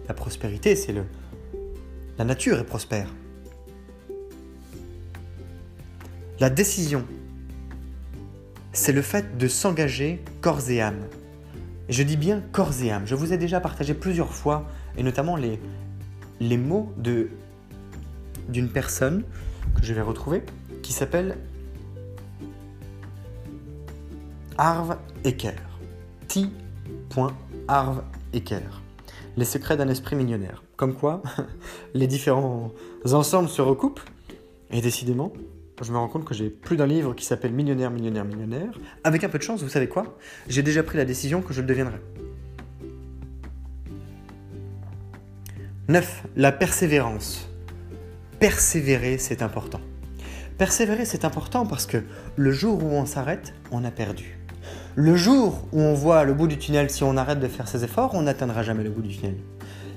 La 0.07 0.13
prospérité, 0.13 0.77
c'est 0.77 0.93
le... 0.93 1.05
La 2.19 2.27
nature 2.27 2.59
est 2.59 2.65
prospère. 2.65 3.09
La 6.39 6.51
décision, 6.51 7.07
c'est 8.75 8.93
le 8.93 9.01
fait 9.01 9.39
de 9.39 9.49
s'engager 9.49 10.23
corps 10.43 10.69
et 10.69 10.83
âme. 10.83 11.07
Et 11.89 11.95
je 11.95 12.03
dis 12.03 12.19
bien 12.19 12.43
corps 12.53 12.83
et 12.83 12.91
âme. 12.91 13.07
Je 13.07 13.15
vous 13.15 13.33
ai 13.33 13.39
déjà 13.39 13.61
partagé 13.61 13.95
plusieurs 13.95 14.35
fois, 14.35 14.67
et 14.99 15.03
notamment 15.03 15.37
les, 15.37 15.59
les 16.39 16.59
mots 16.59 16.93
de 16.99 17.31
d'une 18.49 18.69
personne 18.69 19.25
que 19.77 19.85
je 19.85 19.95
vais 19.95 20.01
retrouver, 20.01 20.43
qui 20.83 20.93
s'appelle 20.93 21.37
Arv 24.57 24.97
Ecker. 25.25 25.55
T. 26.27 26.47
Arv 27.69 28.03
Ecker. 28.33 28.83
Les 29.37 29.45
secrets 29.45 29.77
d'un 29.77 29.89
esprit 29.89 30.17
millionnaire. 30.17 30.63
Comme 30.77 30.95
quoi, 30.95 31.23
les 31.95 32.07
différents 32.07 32.73
ensembles 33.13 33.49
se 33.49 33.63
recoupent, 33.63 34.01
et 34.71 34.81
décidément, 34.81 35.33
je 35.83 35.93
me 35.93 35.97
rends 35.97 36.09
compte 36.09 36.25
que 36.25 36.35
j'ai 36.35 36.51
plus 36.51 36.77
d'un 36.77 36.87
livre 36.87 37.15
qui 37.15 37.25
s'appelle 37.25 37.53
Millionnaire, 37.53 37.91
Millionnaire, 37.91 38.25
Millionnaire. 38.25 38.73
Avec 39.05 39.25
un 39.25 39.29
peu 39.29 39.39
de 39.39 39.43
chance, 39.43 39.63
vous 39.63 39.69
savez 39.69 39.89
quoi? 39.89 40.19
J'ai 40.49 40.63
déjà 40.63 40.83
pris 40.83 40.99
la 40.99 41.05
décision 41.05 41.41
que 41.41 41.53
je 41.53 41.61
le 41.61 41.67
deviendrai. 41.67 42.01
9. 45.89 46.25
La 46.37 46.53
persévérance. 46.53 47.48
Persévérer, 48.41 49.19
c'est 49.19 49.43
important. 49.43 49.81
Persévérer, 50.59 51.05
c'est 51.05 51.25
important 51.25 51.67
parce 51.67 51.87
que 51.87 52.05
le 52.37 52.53
jour 52.53 52.85
où 52.85 52.91
on 52.91 53.05
s'arrête, 53.05 53.53
on 53.73 53.85
a 53.85 53.91
perdu. 53.91 54.39
Le 54.95 55.17
jour 55.17 55.67
où 55.73 55.81
on 55.81 55.95
voit 55.95 56.23
le 56.23 56.35
bout 56.35 56.47
du 56.47 56.57
tunnel, 56.57 56.89
si 56.89 57.03
on 57.03 57.17
arrête 57.17 57.41
de 57.41 57.49
faire 57.49 57.67
ses 57.67 57.83
efforts, 57.83 58.15
on 58.15 58.23
n'atteindra 58.23 58.63
jamais 58.63 58.85
le 58.85 58.91
bout 58.91 59.03
du 59.03 59.17
tunnel. 59.17 59.39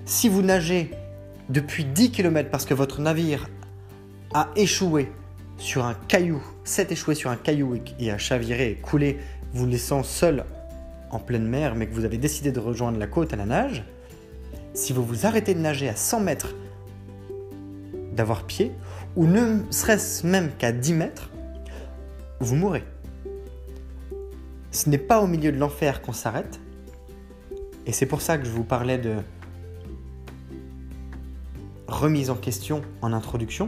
Si 0.05 0.27
vous 0.27 0.41
nagez 0.41 0.89
depuis 1.49 1.85
10 1.85 2.09
km 2.09 2.49
parce 2.49 2.65
que 2.65 2.73
votre 2.73 2.99
navire 2.99 3.47
a 4.33 4.49
échoué 4.55 5.11
sur 5.57 5.85
un 5.85 5.93
caillou, 6.07 6.41
s'est 6.63 6.87
échoué 6.89 7.13
sur 7.13 7.29
un 7.29 7.35
caillou 7.35 7.77
et 7.99 8.09
a 8.09 8.17
chaviré 8.17 8.71
et 8.71 8.75
coulé, 8.75 9.19
vous 9.53 9.67
laissant 9.67 10.01
seul 10.01 10.45
en 11.11 11.19
pleine 11.19 11.45
mer, 11.45 11.75
mais 11.75 11.85
que 11.85 11.93
vous 11.93 12.05
avez 12.05 12.17
décidé 12.17 12.51
de 12.51 12.59
rejoindre 12.59 12.97
la 12.97 13.07
côte 13.07 13.33
à 13.33 13.35
la 13.35 13.45
nage, 13.45 13.83
si 14.73 14.93
vous 14.93 15.03
vous 15.03 15.27
arrêtez 15.27 15.53
de 15.53 15.59
nager 15.59 15.89
à 15.89 15.95
100 15.95 16.21
mètres 16.21 16.55
d'avoir 18.11 18.43
pied, 18.43 18.71
ou 19.15 19.25
ne 19.25 19.59
serait-ce 19.69 20.25
même 20.25 20.51
qu'à 20.57 20.71
10 20.71 20.93
mètres, 20.93 21.29
vous 22.39 22.55
mourrez. 22.55 22.83
Ce 24.71 24.89
n'est 24.89 24.97
pas 24.97 25.21
au 25.21 25.27
milieu 25.27 25.51
de 25.51 25.57
l'enfer 25.57 26.01
qu'on 26.01 26.13
s'arrête, 26.13 26.59
et 27.85 27.91
c'est 27.91 28.05
pour 28.05 28.21
ça 28.21 28.37
que 28.37 28.45
je 28.45 28.51
vous 28.51 28.63
parlais 28.63 28.97
de 28.97 29.15
remise 31.87 32.29
en 32.29 32.35
question 32.35 32.81
en 33.01 33.13
introduction, 33.13 33.67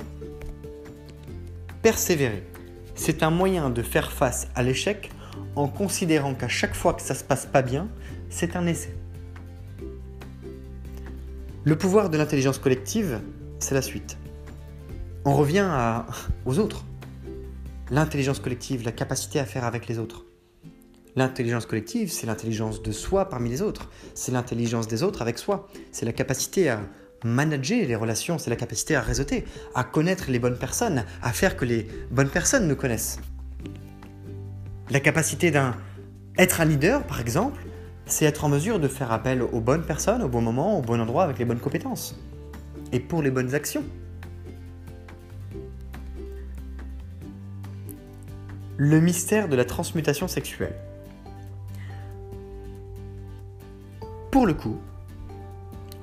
Persévérer, 1.84 2.44
c'est 2.96 3.24
un 3.24 3.30
moyen 3.30 3.70
de 3.70 3.82
faire 3.82 4.14
face 4.14 4.48
à 4.56 4.64
l'échec 4.64 5.12
en 5.58 5.68
considérant 5.68 6.34
qu'à 6.34 6.48
chaque 6.48 6.76
fois 6.76 6.94
que 6.94 7.02
ça 7.02 7.14
se 7.14 7.26
passe 7.26 7.46
pas 7.46 7.62
bien, 7.62 7.90
c'est 8.30 8.56
un 8.56 8.66
essai. 8.66 8.96
Le 11.66 11.78
pouvoir 11.78 12.10
de 12.10 12.18
l'intelligence 12.18 12.58
collective, 12.58 13.20
c'est 13.60 13.76
la 13.76 13.82
suite. 13.82 14.18
On 15.26 15.36
revient 15.36 16.04
aux 16.46 16.60
autres. 16.60 16.84
L'intelligence 17.92 18.40
collective, 18.40 18.84
la 18.84 18.92
capacité 18.92 19.40
à 19.40 19.46
faire 19.46 19.64
avec 19.64 19.88
les 19.88 19.98
autres. 19.98 20.26
L'intelligence 21.16 21.66
collective, 21.66 22.12
c'est 22.12 22.28
l'intelligence 22.28 22.82
de 22.82 22.92
soi 22.92 23.30
parmi 23.30 23.50
les 23.50 23.62
autres. 23.62 23.90
C'est 24.16 24.34
l'intelligence 24.34 24.88
des 24.90 25.02
autres 25.02 25.22
avec 25.22 25.38
soi. 25.38 25.70
C'est 25.94 26.06
la 26.06 26.12
capacité 26.12 26.70
à 26.70 26.82
manager 27.24 27.88
les 27.88 27.96
relations, 27.96 28.38
c'est 28.38 28.50
la 28.50 28.58
capacité 28.58 28.98
à 28.98 29.02
réseauter, 29.02 29.46
à 29.76 29.86
connaître 29.86 30.30
les 30.30 30.40
bonnes 30.40 30.58
personnes, 30.58 31.06
à 31.22 31.32
faire 31.32 31.56
que 31.56 31.64
les 31.64 31.88
bonnes 32.12 32.30
personnes 32.30 32.68
nous 32.68 32.76
connaissent. 32.76 33.20
La 34.90 35.00
capacité 35.00 35.52
d'un 35.52 35.74
être 36.38 36.60
un 36.60 36.66
leader, 36.66 37.02
par 37.08 37.22
exemple, 37.22 37.64
c'est 38.06 38.26
être 38.26 38.44
en 38.44 38.50
mesure 38.50 38.78
de 38.78 38.90
faire 38.90 39.14
appel 39.14 39.42
aux 39.42 39.62
bonnes 39.62 39.86
personnes, 39.86 40.22
au 40.22 40.28
bon 40.28 40.42
moment, 40.42 40.80
au 40.80 40.82
bon 40.82 41.00
endroit, 41.00 41.24
avec 41.24 41.40
les 41.40 41.46
bonnes 41.46 41.62
compétences. 41.62 42.20
Et 42.92 43.00
pour 43.00 43.22
les 43.22 43.32
bonnes 43.32 43.56
actions. 43.56 43.86
Le 48.78 49.00
mystère 49.00 49.50
de 49.50 49.56
la 49.56 49.66
transmutation 49.66 50.28
sexuelle. 50.28 50.74
Pour 54.32 54.48
le 54.48 54.56
coup, 54.56 54.80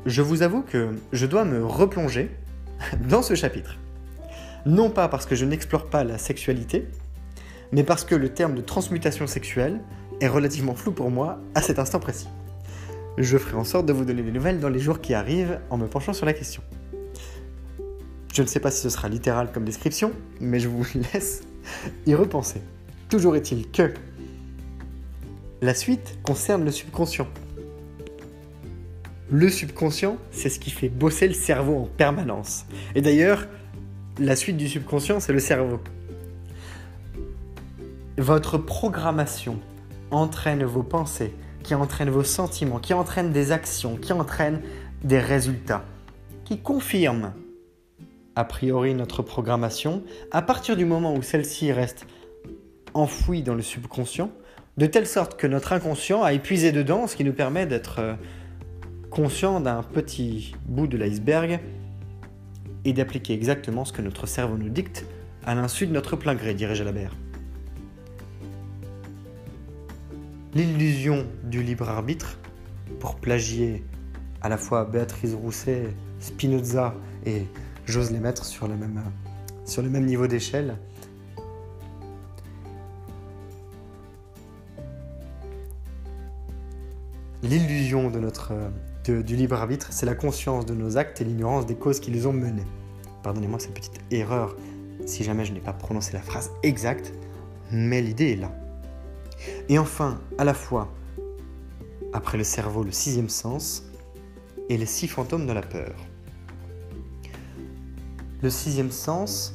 je 0.07 0.23
vous 0.23 0.43
avoue 0.43 0.63
que 0.63 0.95
je 1.13 1.27
dois 1.27 1.45
me 1.45 1.65
replonger 1.65 2.31
dans 3.09 3.23
ce 3.23 3.35
chapitre. 3.35 3.77
Non 4.67 4.89
pas 4.89 5.09
parce 5.09 5.27
que 5.27 5.35
je 5.35 5.45
n'explore 5.45 5.91
pas 5.91 6.05
la 6.05 6.17
sexualité, 6.17 6.87
mais 7.73 7.83
parce 7.83 8.05
que 8.05 8.15
le 8.15 8.29
terme 8.29 8.55
de 8.55 8.61
transmutation 8.61 9.27
sexuelle 9.27 9.81
est 10.21 10.29
relativement 10.29 10.77
flou 10.77 10.93
pour 10.93 11.11
moi 11.11 11.41
à 11.57 11.63
cet 11.63 11.81
instant 11.81 11.99
précis. 11.99 12.29
Je 13.19 13.37
ferai 13.37 13.57
en 13.57 13.65
sorte 13.65 13.87
de 13.87 13.93
vous 13.93 14.05
donner 14.05 14.23
des 14.23 14.31
nouvelles 14.31 14.61
dans 14.61 14.69
les 14.69 14.79
jours 14.79 15.01
qui 15.01 15.13
arrivent 15.13 15.59
en 15.71 15.77
me 15.77 15.89
penchant 15.89 16.13
sur 16.13 16.25
la 16.25 16.35
question. 16.35 16.63
Je 18.33 18.43
ne 18.43 18.47
sais 18.47 18.61
pas 18.61 18.71
si 18.71 18.81
ce 18.81 18.91
sera 18.91 19.09
littéral 19.09 19.51
comme 19.51 19.65
description, 19.65 20.13
mais 20.41 20.61
je 20.61 20.69
vous 20.69 20.87
laisse 21.13 21.43
y 22.07 22.15
repenser. 22.15 22.63
Toujours 23.09 23.37
est-il 23.37 23.71
que 23.71 23.93
la 25.63 25.75
suite 25.75 26.19
concerne 26.23 26.65
le 26.65 26.71
subconscient. 26.71 27.29
Le 29.31 29.49
subconscient, 29.49 30.17
c'est 30.31 30.49
ce 30.49 30.59
qui 30.59 30.71
fait 30.71 30.89
bosser 30.89 31.29
le 31.29 31.35
cerveau 31.35 31.77
en 31.77 31.85
permanence. 31.85 32.67
Et 32.95 33.03
d'ailleurs, 33.03 33.47
la 34.19 34.37
suite 34.37 34.57
du 34.57 34.69
subconscient, 34.69 35.21
c'est 35.21 35.33
le 35.33 35.39
cerveau. 35.39 35.81
Votre 38.19 38.59
programmation 38.59 39.61
entraîne 40.11 40.65
vos 40.65 40.83
pensées, 40.83 41.33
qui 41.63 41.75
entraînent 41.75 42.11
vos 42.11 42.25
sentiments, 42.25 42.79
qui 42.79 42.95
entraînent 42.95 43.33
des 43.33 43.53
actions, 43.53 43.97
qui 43.97 44.13
entraînent 44.13 44.63
des 45.05 45.21
résultats, 45.21 45.85
qui 46.45 46.59
confirment 46.59 47.33
a 48.37 48.45
priori 48.45 48.95
notre 48.95 49.23
programmation 49.23 50.03
à 50.31 50.43
partir 50.43 50.77
du 50.77 50.85
moment 50.85 51.15
où 51.15 51.23
celle-ci 51.23 51.73
reste 51.73 52.07
enfouie 52.95 53.43
dans 53.43 53.55
le 53.55 53.63
subconscient, 53.63 54.31
de 54.77 54.87
telle 54.87 55.07
sorte 55.07 55.39
que 55.39 55.47
notre 55.47 55.73
inconscient 55.73 56.23
a 56.23 56.33
épuisé 56.33 56.73
dedans, 56.73 57.07
ce 57.07 57.17
qui 57.17 57.25
nous 57.25 57.33
permet 57.33 57.67
d'être 57.67 57.99
euh, 57.99 58.15
conscient 59.11 59.61
d'un 59.61 59.83
petit 59.83 60.55
bout 60.67 60.87
de 60.87 60.97
l'iceberg 60.97 61.61
et 62.85 62.93
d'appliquer 62.93 63.35
exactement 63.35 63.85
ce 63.85 63.93
que 63.93 64.03
notre 64.03 64.27
cerveau 64.27 64.57
nous 64.57 64.69
dicte 64.71 65.05
à 65.45 65.55
l'insu 65.55 65.87
de 65.87 65.93
notre 65.93 66.17
plein 66.17 66.35
gré, 66.35 66.55
dirait 66.55 66.75
Jalabert. 66.75 67.15
L'illusion 70.55 71.27
du 71.45 71.63
libre 71.63 71.89
arbitre, 71.89 72.39
pour 72.99 73.17
plagier 73.17 73.85
à 74.43 74.49
la 74.49 74.57
fois 74.57 74.85
Béatrice 74.85 75.35
Rousset, 75.35 75.95
Spinoza 76.19 76.95
et 77.25 77.45
j'ose 77.91 78.11
les 78.11 78.21
mettre 78.21 78.45
sur 78.45 78.69
le 78.69 78.75
même, 78.77 80.05
niveau 80.07 80.27
d'échelle. 80.27 80.77
L'illusion 87.43 88.11
de 88.11 88.19
notre 88.21 88.53
du 89.05 89.35
libre 89.35 89.57
arbitre, 89.57 89.89
c'est 89.91 90.07
la 90.07 90.15
conscience 90.15 90.67
de 90.67 90.75
nos 90.75 90.97
actes 90.97 91.21
et 91.21 91.25
l'ignorance 91.25 91.67
des 91.67 91.75
causes 91.75 91.99
qui 91.99 92.13
les 92.13 92.27
ont 92.27 92.33
menés. 92.33 92.67
Pardonnez-moi 93.25 93.59
cette 93.59 93.75
petite 93.75 94.01
erreur 94.13 94.57
si 95.05 95.25
jamais 95.25 95.45
je 95.45 95.53
n'ai 95.53 95.61
pas 95.61 95.73
prononcé 95.73 96.13
la 96.13 96.23
phrase 96.23 96.53
exacte, 96.63 97.13
mais 97.73 98.01
l'idée 98.03 98.33
est 98.33 98.37
là. 98.37 98.53
Et 99.69 99.79
enfin, 99.79 100.21
à 100.39 100.45
la 100.45 100.55
fois, 100.55 100.93
après 102.13 102.39
le 102.39 102.45
cerveau, 102.45 102.85
le 102.85 102.93
sixième 102.93 103.29
sens, 103.29 103.85
et 104.69 104.77
les 104.77 104.87
six 104.87 105.09
fantômes 105.09 105.47
de 105.47 105.53
la 105.53 105.63
peur. 105.63 105.97
Le 108.43 108.51
sixième 108.51 108.91
sens, 108.91 109.55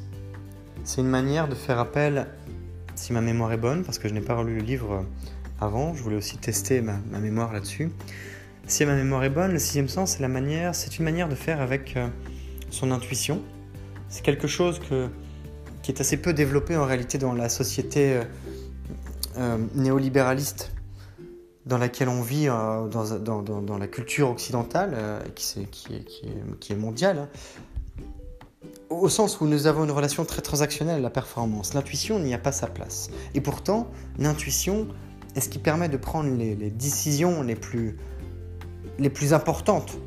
c'est 0.84 1.02
une 1.02 1.08
manière 1.08 1.48
de 1.48 1.56
faire 1.56 1.80
appel, 1.80 2.28
si 2.96 3.14
ma 3.14 3.22
mémoire 3.22 3.52
est 3.52 3.58
bonne, 3.58 3.84
parce 3.84 4.00
que 4.00 4.08
je 4.08 4.14
n'ai 4.14 4.22
pas 4.22 4.36
relu 4.36 4.58
le 4.58 4.64
livre 4.64 5.06
avant, 5.60 5.94
je 5.94 6.04
voulais 6.04 6.18
aussi 6.18 6.38
tester 6.38 6.82
ma 6.82 7.20
mémoire 7.20 7.54
là-dessus, 7.54 7.92
si 8.68 8.84
ma 8.84 8.96
mémoire 8.96 9.24
est 9.24 9.30
bonne, 9.30 9.52
le 9.52 9.60
sixième 9.60 9.88
sens, 9.88 10.14
c'est 10.14 10.22
la 10.22 10.28
manière, 10.28 10.74
c'est 10.74 10.98
une 10.98 11.06
manière 11.06 11.30
de 11.30 11.36
faire 11.36 11.62
avec 11.62 11.96
euh, 11.98 12.08
son 12.72 12.92
intuition. 12.92 13.42
C'est 14.10 14.24
quelque 14.24 14.48
chose 14.48 14.82
qui 15.84 15.92
est 15.92 16.02
assez 16.02 16.18
peu 16.18 16.34
développé 16.34 16.76
en 16.76 16.86
réalité 16.86 17.20
dans 17.20 17.34
la 17.34 17.48
société 17.48 18.14
euh, 18.14 18.24
euh, 19.38 19.58
néolibéraliste 19.76 20.72
dans 21.68 21.78
laquelle 21.78 22.10
on 22.10 22.22
vit 22.22 22.46
dans, 22.46 23.78
la 23.80 23.88
culture 23.88 24.30
occidentale, 24.30 25.24
qui, 25.34 25.68
est, 26.70 26.76
mondiale. 26.76 27.18
Hein. 27.18 27.30
Au 29.02 29.10
sens 29.10 29.42
où 29.42 29.48
nous 29.48 29.68
avons 29.68 29.84
une 29.84 29.92
relation 29.92 30.26
très 30.26 30.42
transactionnelle 30.42 30.98
à 30.98 31.02
la 31.02 31.10
performance. 31.10 31.74
L'intuition 31.74 32.20
n'y 32.20 32.34
a 32.34 32.38
pas 32.38 32.52
sa 32.52 32.68
place. 32.68 33.10
Et 33.34 33.42
pourtant, 33.42 33.90
l'intuition 34.18 34.88
est 35.36 35.42
ce 35.42 35.50
qui 35.50 35.60
permet 35.60 35.90
de 35.90 35.98
prendre 35.98 36.30
les, 36.36 36.56
décisions 36.56 37.44
les 37.44 37.56
plus, 37.56 37.98
les 39.00 39.10
plus 39.10 39.34
importantes. 39.34 39.98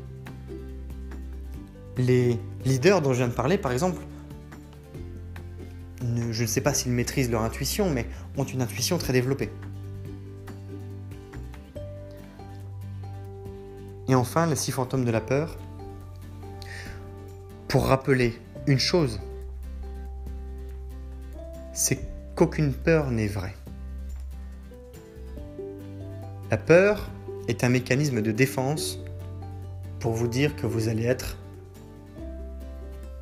Les 1.97 2.39
leaders 2.65 3.01
dont 3.01 3.13
je 3.13 3.17
viens 3.17 3.27
de 3.27 3.33
parler, 3.33 3.57
par 3.57 3.71
exemple, 3.71 4.01
je 6.31 6.41
ne 6.41 6.47
sais 6.47 6.61
pas 6.61 6.73
s'ils 6.73 6.91
maîtrisent 6.91 7.29
leur 7.29 7.41
intuition, 7.41 7.89
mais 7.89 8.07
ont 8.37 8.45
une 8.45 8.61
intuition 8.61 8.97
très 8.97 9.13
développée. 9.13 9.49
Et 14.07 14.15
enfin, 14.15 14.47
les 14.47 14.55
six 14.55 14.71
fantômes 14.71 15.05
de 15.05 15.11
la 15.11 15.21
peur. 15.21 15.57
Pour 17.67 17.85
rappeler 17.85 18.39
une 18.67 18.79
chose, 18.79 19.19
c'est 21.73 21.99
qu'aucune 22.35 22.73
peur 22.73 23.11
n'est 23.11 23.27
vraie. 23.27 23.55
La 26.51 26.57
peur 26.57 27.09
est 27.47 27.63
un 27.63 27.69
mécanisme 27.69 28.21
de 28.21 28.31
défense 28.31 28.99
pour 29.99 30.13
vous 30.13 30.27
dire 30.27 30.55
que 30.55 30.65
vous 30.65 30.87
allez 30.87 31.05
être 31.05 31.37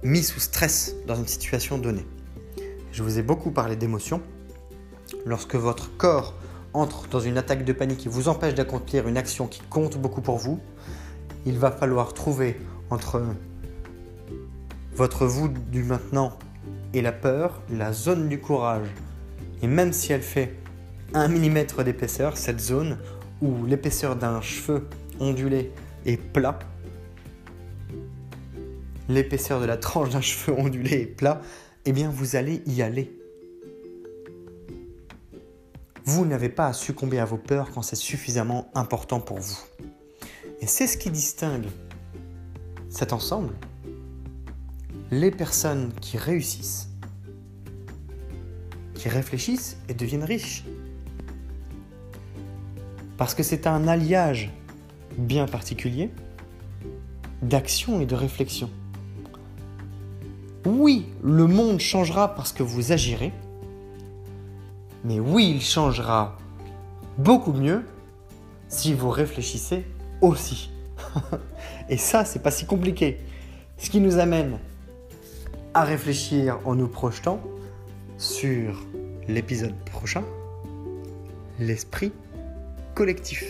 mis 0.04 0.24
sous 0.24 0.40
stress 0.40 0.96
dans 1.08 1.16
une 1.16 1.28
situation 1.28 1.78
donnée. 1.78 2.06
Je 2.92 3.04
vous 3.04 3.20
ai 3.20 3.24
beaucoup 3.24 3.52
parlé 3.52 3.76
d'émotions. 3.76 4.22
Lorsque 5.26 5.56
votre 5.56 5.96
corps 5.98 6.34
entre 6.74 7.08
dans 7.10 7.20
une 7.20 7.38
attaque 7.38 7.66
de 7.66 7.74
panique 7.74 7.98
qui 7.98 8.08
vous 8.08 8.28
empêche 8.28 8.54
d'accomplir 8.54 9.08
une 9.08 9.18
action 9.18 9.48
qui 9.48 9.62
compte 9.70 9.98
beaucoup 9.98 10.22
pour 10.22 10.38
vous, 10.38 10.60
il 11.46 11.58
va 11.58 11.72
falloir 11.72 12.14
trouver 12.14 12.60
entre 12.90 13.22
votre 14.98 15.28
vous 15.28 15.48
du 15.48 15.84
maintenant 15.84 16.40
et 16.96 17.04
la 17.04 17.12
peur 17.12 17.62
la 17.70 17.94
zone 17.94 18.30
du 18.30 18.40
courage. 18.40 18.88
Et 19.62 19.68
même 19.68 19.94
si 19.94 20.12
elle 20.12 20.24
fait 20.24 20.56
un 21.14 21.28
millimètre 21.28 21.84
d'épaisseur, 21.84 22.36
cette 22.36 22.60
zone 22.60 22.98
où 23.40 23.64
l'épaisseur 23.68 24.16
d'un 24.16 24.42
cheveu 24.42 24.88
ondulé 25.20 25.72
est 26.08 26.18
plat, 26.18 26.58
l'épaisseur 29.08 29.62
de 29.62 29.68
la 29.68 29.78
tranche 29.78 30.10
d'un 30.10 30.22
cheveu 30.22 30.54
ondulé 30.58 31.02
est 31.02 31.06
plat, 31.06 31.42
eh 31.86 31.92
bien 31.92 32.10
vous 32.10 32.36
allez 32.36 32.64
y 32.66 32.82
aller. 32.82 33.16
Vous 36.06 36.26
n'avez 36.26 36.50
pas 36.50 36.66
à 36.66 36.74
succomber 36.74 37.20
à 37.20 37.26
vos 37.26 37.38
peurs 37.38 37.70
quand 37.70 37.84
c'est 37.84 37.96
suffisamment 37.96 38.72
important 38.74 39.20
pour 39.20 39.38
vous. 39.38 39.60
Et 40.60 40.66
c'est 40.66 40.88
ce 40.88 40.98
qui 40.98 41.12
distingue 41.12 41.68
cet 42.90 43.14
ensemble, 43.14 43.54
les 45.12 45.32
personnes 45.32 45.92
qui 46.02 46.18
réussissent, 46.18 46.90
qui 48.94 49.10
réfléchissent 49.10 49.78
et 49.88 49.94
deviennent 49.94 50.24
riches. 50.24 50.66
Parce 53.18 53.34
que 53.34 53.44
c'est 53.44 53.68
un 53.68 53.88
alliage 53.88 54.52
bien 55.18 55.46
particulier 55.46 56.12
d'action 57.42 58.02
et 58.02 58.06
de 58.06 58.16
réflexion. 58.16 58.70
Oui, 60.66 61.08
le 61.24 61.48
monde 61.48 61.80
changera 61.80 62.36
parce 62.36 62.52
que 62.52 62.64
vous 62.64 62.92
agirez, 62.92 63.32
mais 65.06 65.20
oui, 65.20 65.54
il 65.56 65.62
changera 65.62 66.38
beaucoup 67.18 67.54
mieux 67.54 67.86
si 68.68 68.94
vous 68.94 69.10
réfléchissez 69.10 69.86
aussi. 70.22 70.70
Et 71.90 71.98
ça, 71.98 72.26
c'est 72.26 72.40
pas 72.40 72.52
si 72.52 72.66
compliqué. 72.66 73.20
Ce 73.78 73.90
qui 73.90 74.02
nous 74.02 74.18
amène 74.18 74.60
à 75.78 75.84
réfléchir 75.84 76.58
en 76.66 76.74
nous 76.74 76.88
projetant 76.88 77.40
sur 78.18 78.84
l'épisode 79.28 79.76
prochain, 79.86 80.24
l'esprit 81.60 82.12
collectif. 82.96 83.44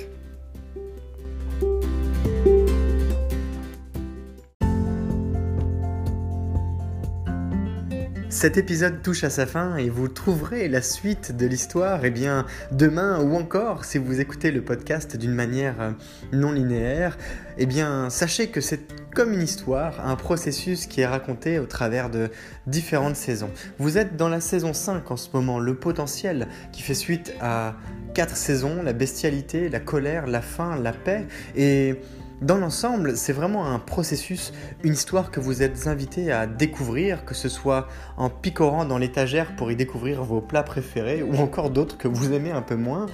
Cet 8.30 8.58
épisode 8.58 9.02
touche 9.02 9.24
à 9.24 9.30
sa 9.30 9.46
fin 9.46 9.78
et 9.78 9.90
vous 9.90 10.10
trouverez 10.10 10.68
la 10.68 10.82
suite 10.82 11.38
de 11.38 11.46
l'histoire 11.46 12.04
eh 12.04 12.12
bien 12.12 12.46
demain 12.74 13.22
ou 13.22 13.36
encore 13.36 13.86
si 13.86 14.00
vous 14.00 14.20
écoutez 14.20 14.52
le 14.52 14.62
podcast 14.62 15.16
d'une 15.16 15.34
manière 15.34 15.96
non 16.34 16.52
linéaire, 16.52 17.18
eh 17.58 17.66
bien 17.66 18.10
sachez 18.10 18.50
que 18.50 18.60
c'est 18.60 19.07
comme 19.18 19.34
une 19.34 19.42
histoire, 19.42 20.08
un 20.08 20.16
processus 20.16 20.86
qui 20.86 21.02
est 21.02 21.08
raconté 21.08 21.58
au 21.58 21.66
travers 21.66 22.12
de 22.12 22.30
différentes 22.68 23.16
saisons. 23.16 23.50
Vous 23.80 23.98
êtes 23.98 24.16
dans 24.16 24.30
la 24.30 24.40
saison 24.40 24.74
5 24.74 25.10
en 25.10 25.18
ce 25.18 25.30
moment, 25.34 25.58
le 25.58 25.74
potentiel 25.74 26.48
qui 26.72 26.84
fait 26.84 26.94
suite 26.94 27.34
à 27.42 27.74
quatre 28.14 28.38
saisons, 28.38 28.84
la 28.84 28.94
bestialité, 28.94 29.70
la 29.70 29.80
colère, 29.80 30.28
la 30.28 30.44
faim, 30.44 30.78
la 30.80 30.92
paix 30.94 31.26
et 31.56 31.96
dans 32.44 32.58
l'ensemble, 32.58 33.18
c'est 33.18 33.34
vraiment 33.34 33.66
un 33.66 33.80
processus, 33.80 34.54
une 34.84 34.94
histoire 34.94 35.32
que 35.32 35.40
vous 35.40 35.64
êtes 35.64 35.88
invité 35.88 36.32
à 36.32 36.46
découvrir, 36.46 37.26
que 37.26 37.34
ce 37.34 37.50
soit 37.50 37.88
en 38.18 38.30
picorant 38.30 38.86
dans 38.86 39.00
l'étagère 39.00 39.56
pour 39.56 39.72
y 39.72 39.76
découvrir 39.76 40.24
vos 40.24 40.42
plats 40.42 40.62
préférés 40.62 41.24
ou 41.24 41.38
encore 41.38 41.72
d'autres 41.72 41.98
que 41.98 42.08
vous 42.08 42.34
aimez 42.34 42.52
un 42.52 42.62
peu 42.62 42.76
moins, 42.76 43.08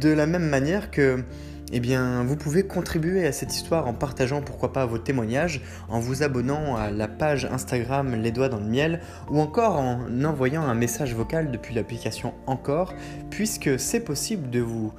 de 0.00 0.08
la 0.08 0.24
même 0.24 0.48
manière 0.48 0.90
que 0.90 1.22
eh 1.72 1.80
bien, 1.80 2.24
vous 2.24 2.36
pouvez 2.36 2.64
contribuer 2.64 3.26
à 3.26 3.32
cette 3.32 3.54
histoire 3.54 3.86
en 3.86 3.94
partageant 3.94 4.42
pourquoi 4.42 4.72
pas 4.72 4.86
vos 4.86 4.98
témoignages, 4.98 5.60
en 5.88 5.98
vous 5.98 6.22
abonnant 6.22 6.76
à 6.76 6.90
la 6.90 7.08
page 7.08 7.46
Instagram 7.46 8.14
Les 8.14 8.32
Doigts 8.32 8.48
dans 8.48 8.60
le 8.60 8.66
Miel, 8.66 9.00
ou 9.30 9.40
encore 9.40 9.78
en 9.78 10.24
envoyant 10.24 10.62
un 10.62 10.74
message 10.74 11.14
vocal 11.14 11.50
depuis 11.50 11.74
l'application 11.74 12.34
Encore, 12.46 12.94
puisque 13.30 13.78
c'est 13.78 14.00
possible 14.00 14.50
de 14.50 14.60
vous 14.60 14.92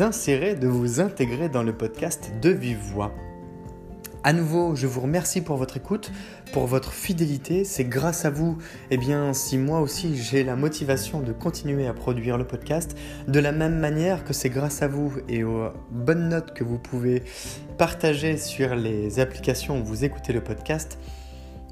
insérer, 0.00 0.54
de 0.54 0.68
vous 0.68 1.00
intégrer 1.00 1.48
dans 1.48 1.62
le 1.62 1.72
podcast 1.72 2.32
de 2.42 2.50
Vive 2.50 2.80
Voix. 2.92 3.12
À 4.26 4.32
nouveau, 4.32 4.74
je 4.74 4.88
vous 4.88 5.02
remercie 5.02 5.40
pour 5.40 5.56
votre 5.56 5.76
écoute, 5.76 6.10
pour 6.52 6.66
votre 6.66 6.92
fidélité. 6.92 7.62
C'est 7.62 7.84
grâce 7.84 8.24
à 8.24 8.30
vous, 8.30 8.58
eh 8.90 8.96
bien, 8.96 9.32
si 9.32 9.56
moi 9.56 9.78
aussi 9.78 10.16
j'ai 10.16 10.42
la 10.42 10.56
motivation 10.56 11.20
de 11.20 11.30
continuer 11.30 11.86
à 11.86 11.94
produire 11.94 12.36
le 12.36 12.44
podcast, 12.44 12.98
de 13.28 13.38
la 13.38 13.52
même 13.52 13.78
manière 13.78 14.24
que 14.24 14.32
c'est 14.32 14.48
grâce 14.50 14.82
à 14.82 14.88
vous 14.88 15.12
et 15.28 15.44
aux 15.44 15.68
bonnes 15.92 16.28
notes 16.28 16.54
que 16.54 16.64
vous 16.64 16.76
pouvez 16.76 17.22
partager 17.78 18.36
sur 18.36 18.74
les 18.74 19.20
applications 19.20 19.80
où 19.80 19.84
vous 19.84 20.04
écoutez 20.04 20.32
le 20.32 20.40
podcast, 20.40 20.98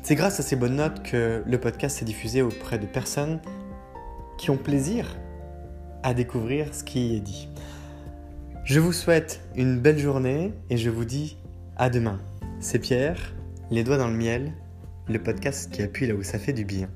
c'est 0.05 0.15
grâce 0.15 0.39
à 0.39 0.45
ces 0.45 0.55
bonnes 0.55 0.77
notes 0.77 1.03
que 1.03 1.43
le 1.45 1.59
podcast 1.59 2.03
est 2.03 2.05
diffusé 2.05 2.41
auprès 2.41 2.79
de 2.79 2.87
personnes 2.87 3.41
qui 4.39 4.51
ont 4.51 4.59
plaisir 4.59 5.17
à 6.05 6.15
découvrir 6.15 6.73
ce 6.73 6.85
qui 6.85 7.17
est 7.17 7.21
dit. 7.21 7.49
Je 8.63 8.79
vous 8.79 8.93
souhaite 8.93 9.41
une 9.57 9.81
belle 9.81 9.99
journée 9.99 10.55
et 10.71 10.77
je 10.77 10.89
vous 10.89 11.05
dis 11.05 11.37
à 11.77 11.91
demain. 11.91 12.21
C'est 12.61 12.79
Pierre, 12.79 13.35
les 13.71 13.85
doigts 13.85 13.99
dans 13.99 14.09
le 14.09 14.17
miel, 14.17 14.53
le 15.09 15.23
podcast 15.23 15.71
qui 15.71 15.83
appuie 15.83 16.07
là 16.07 16.15
où 16.15 16.23
ça 16.23 16.39
fait 16.39 16.53
du 16.53 16.65
bien. 16.65 16.89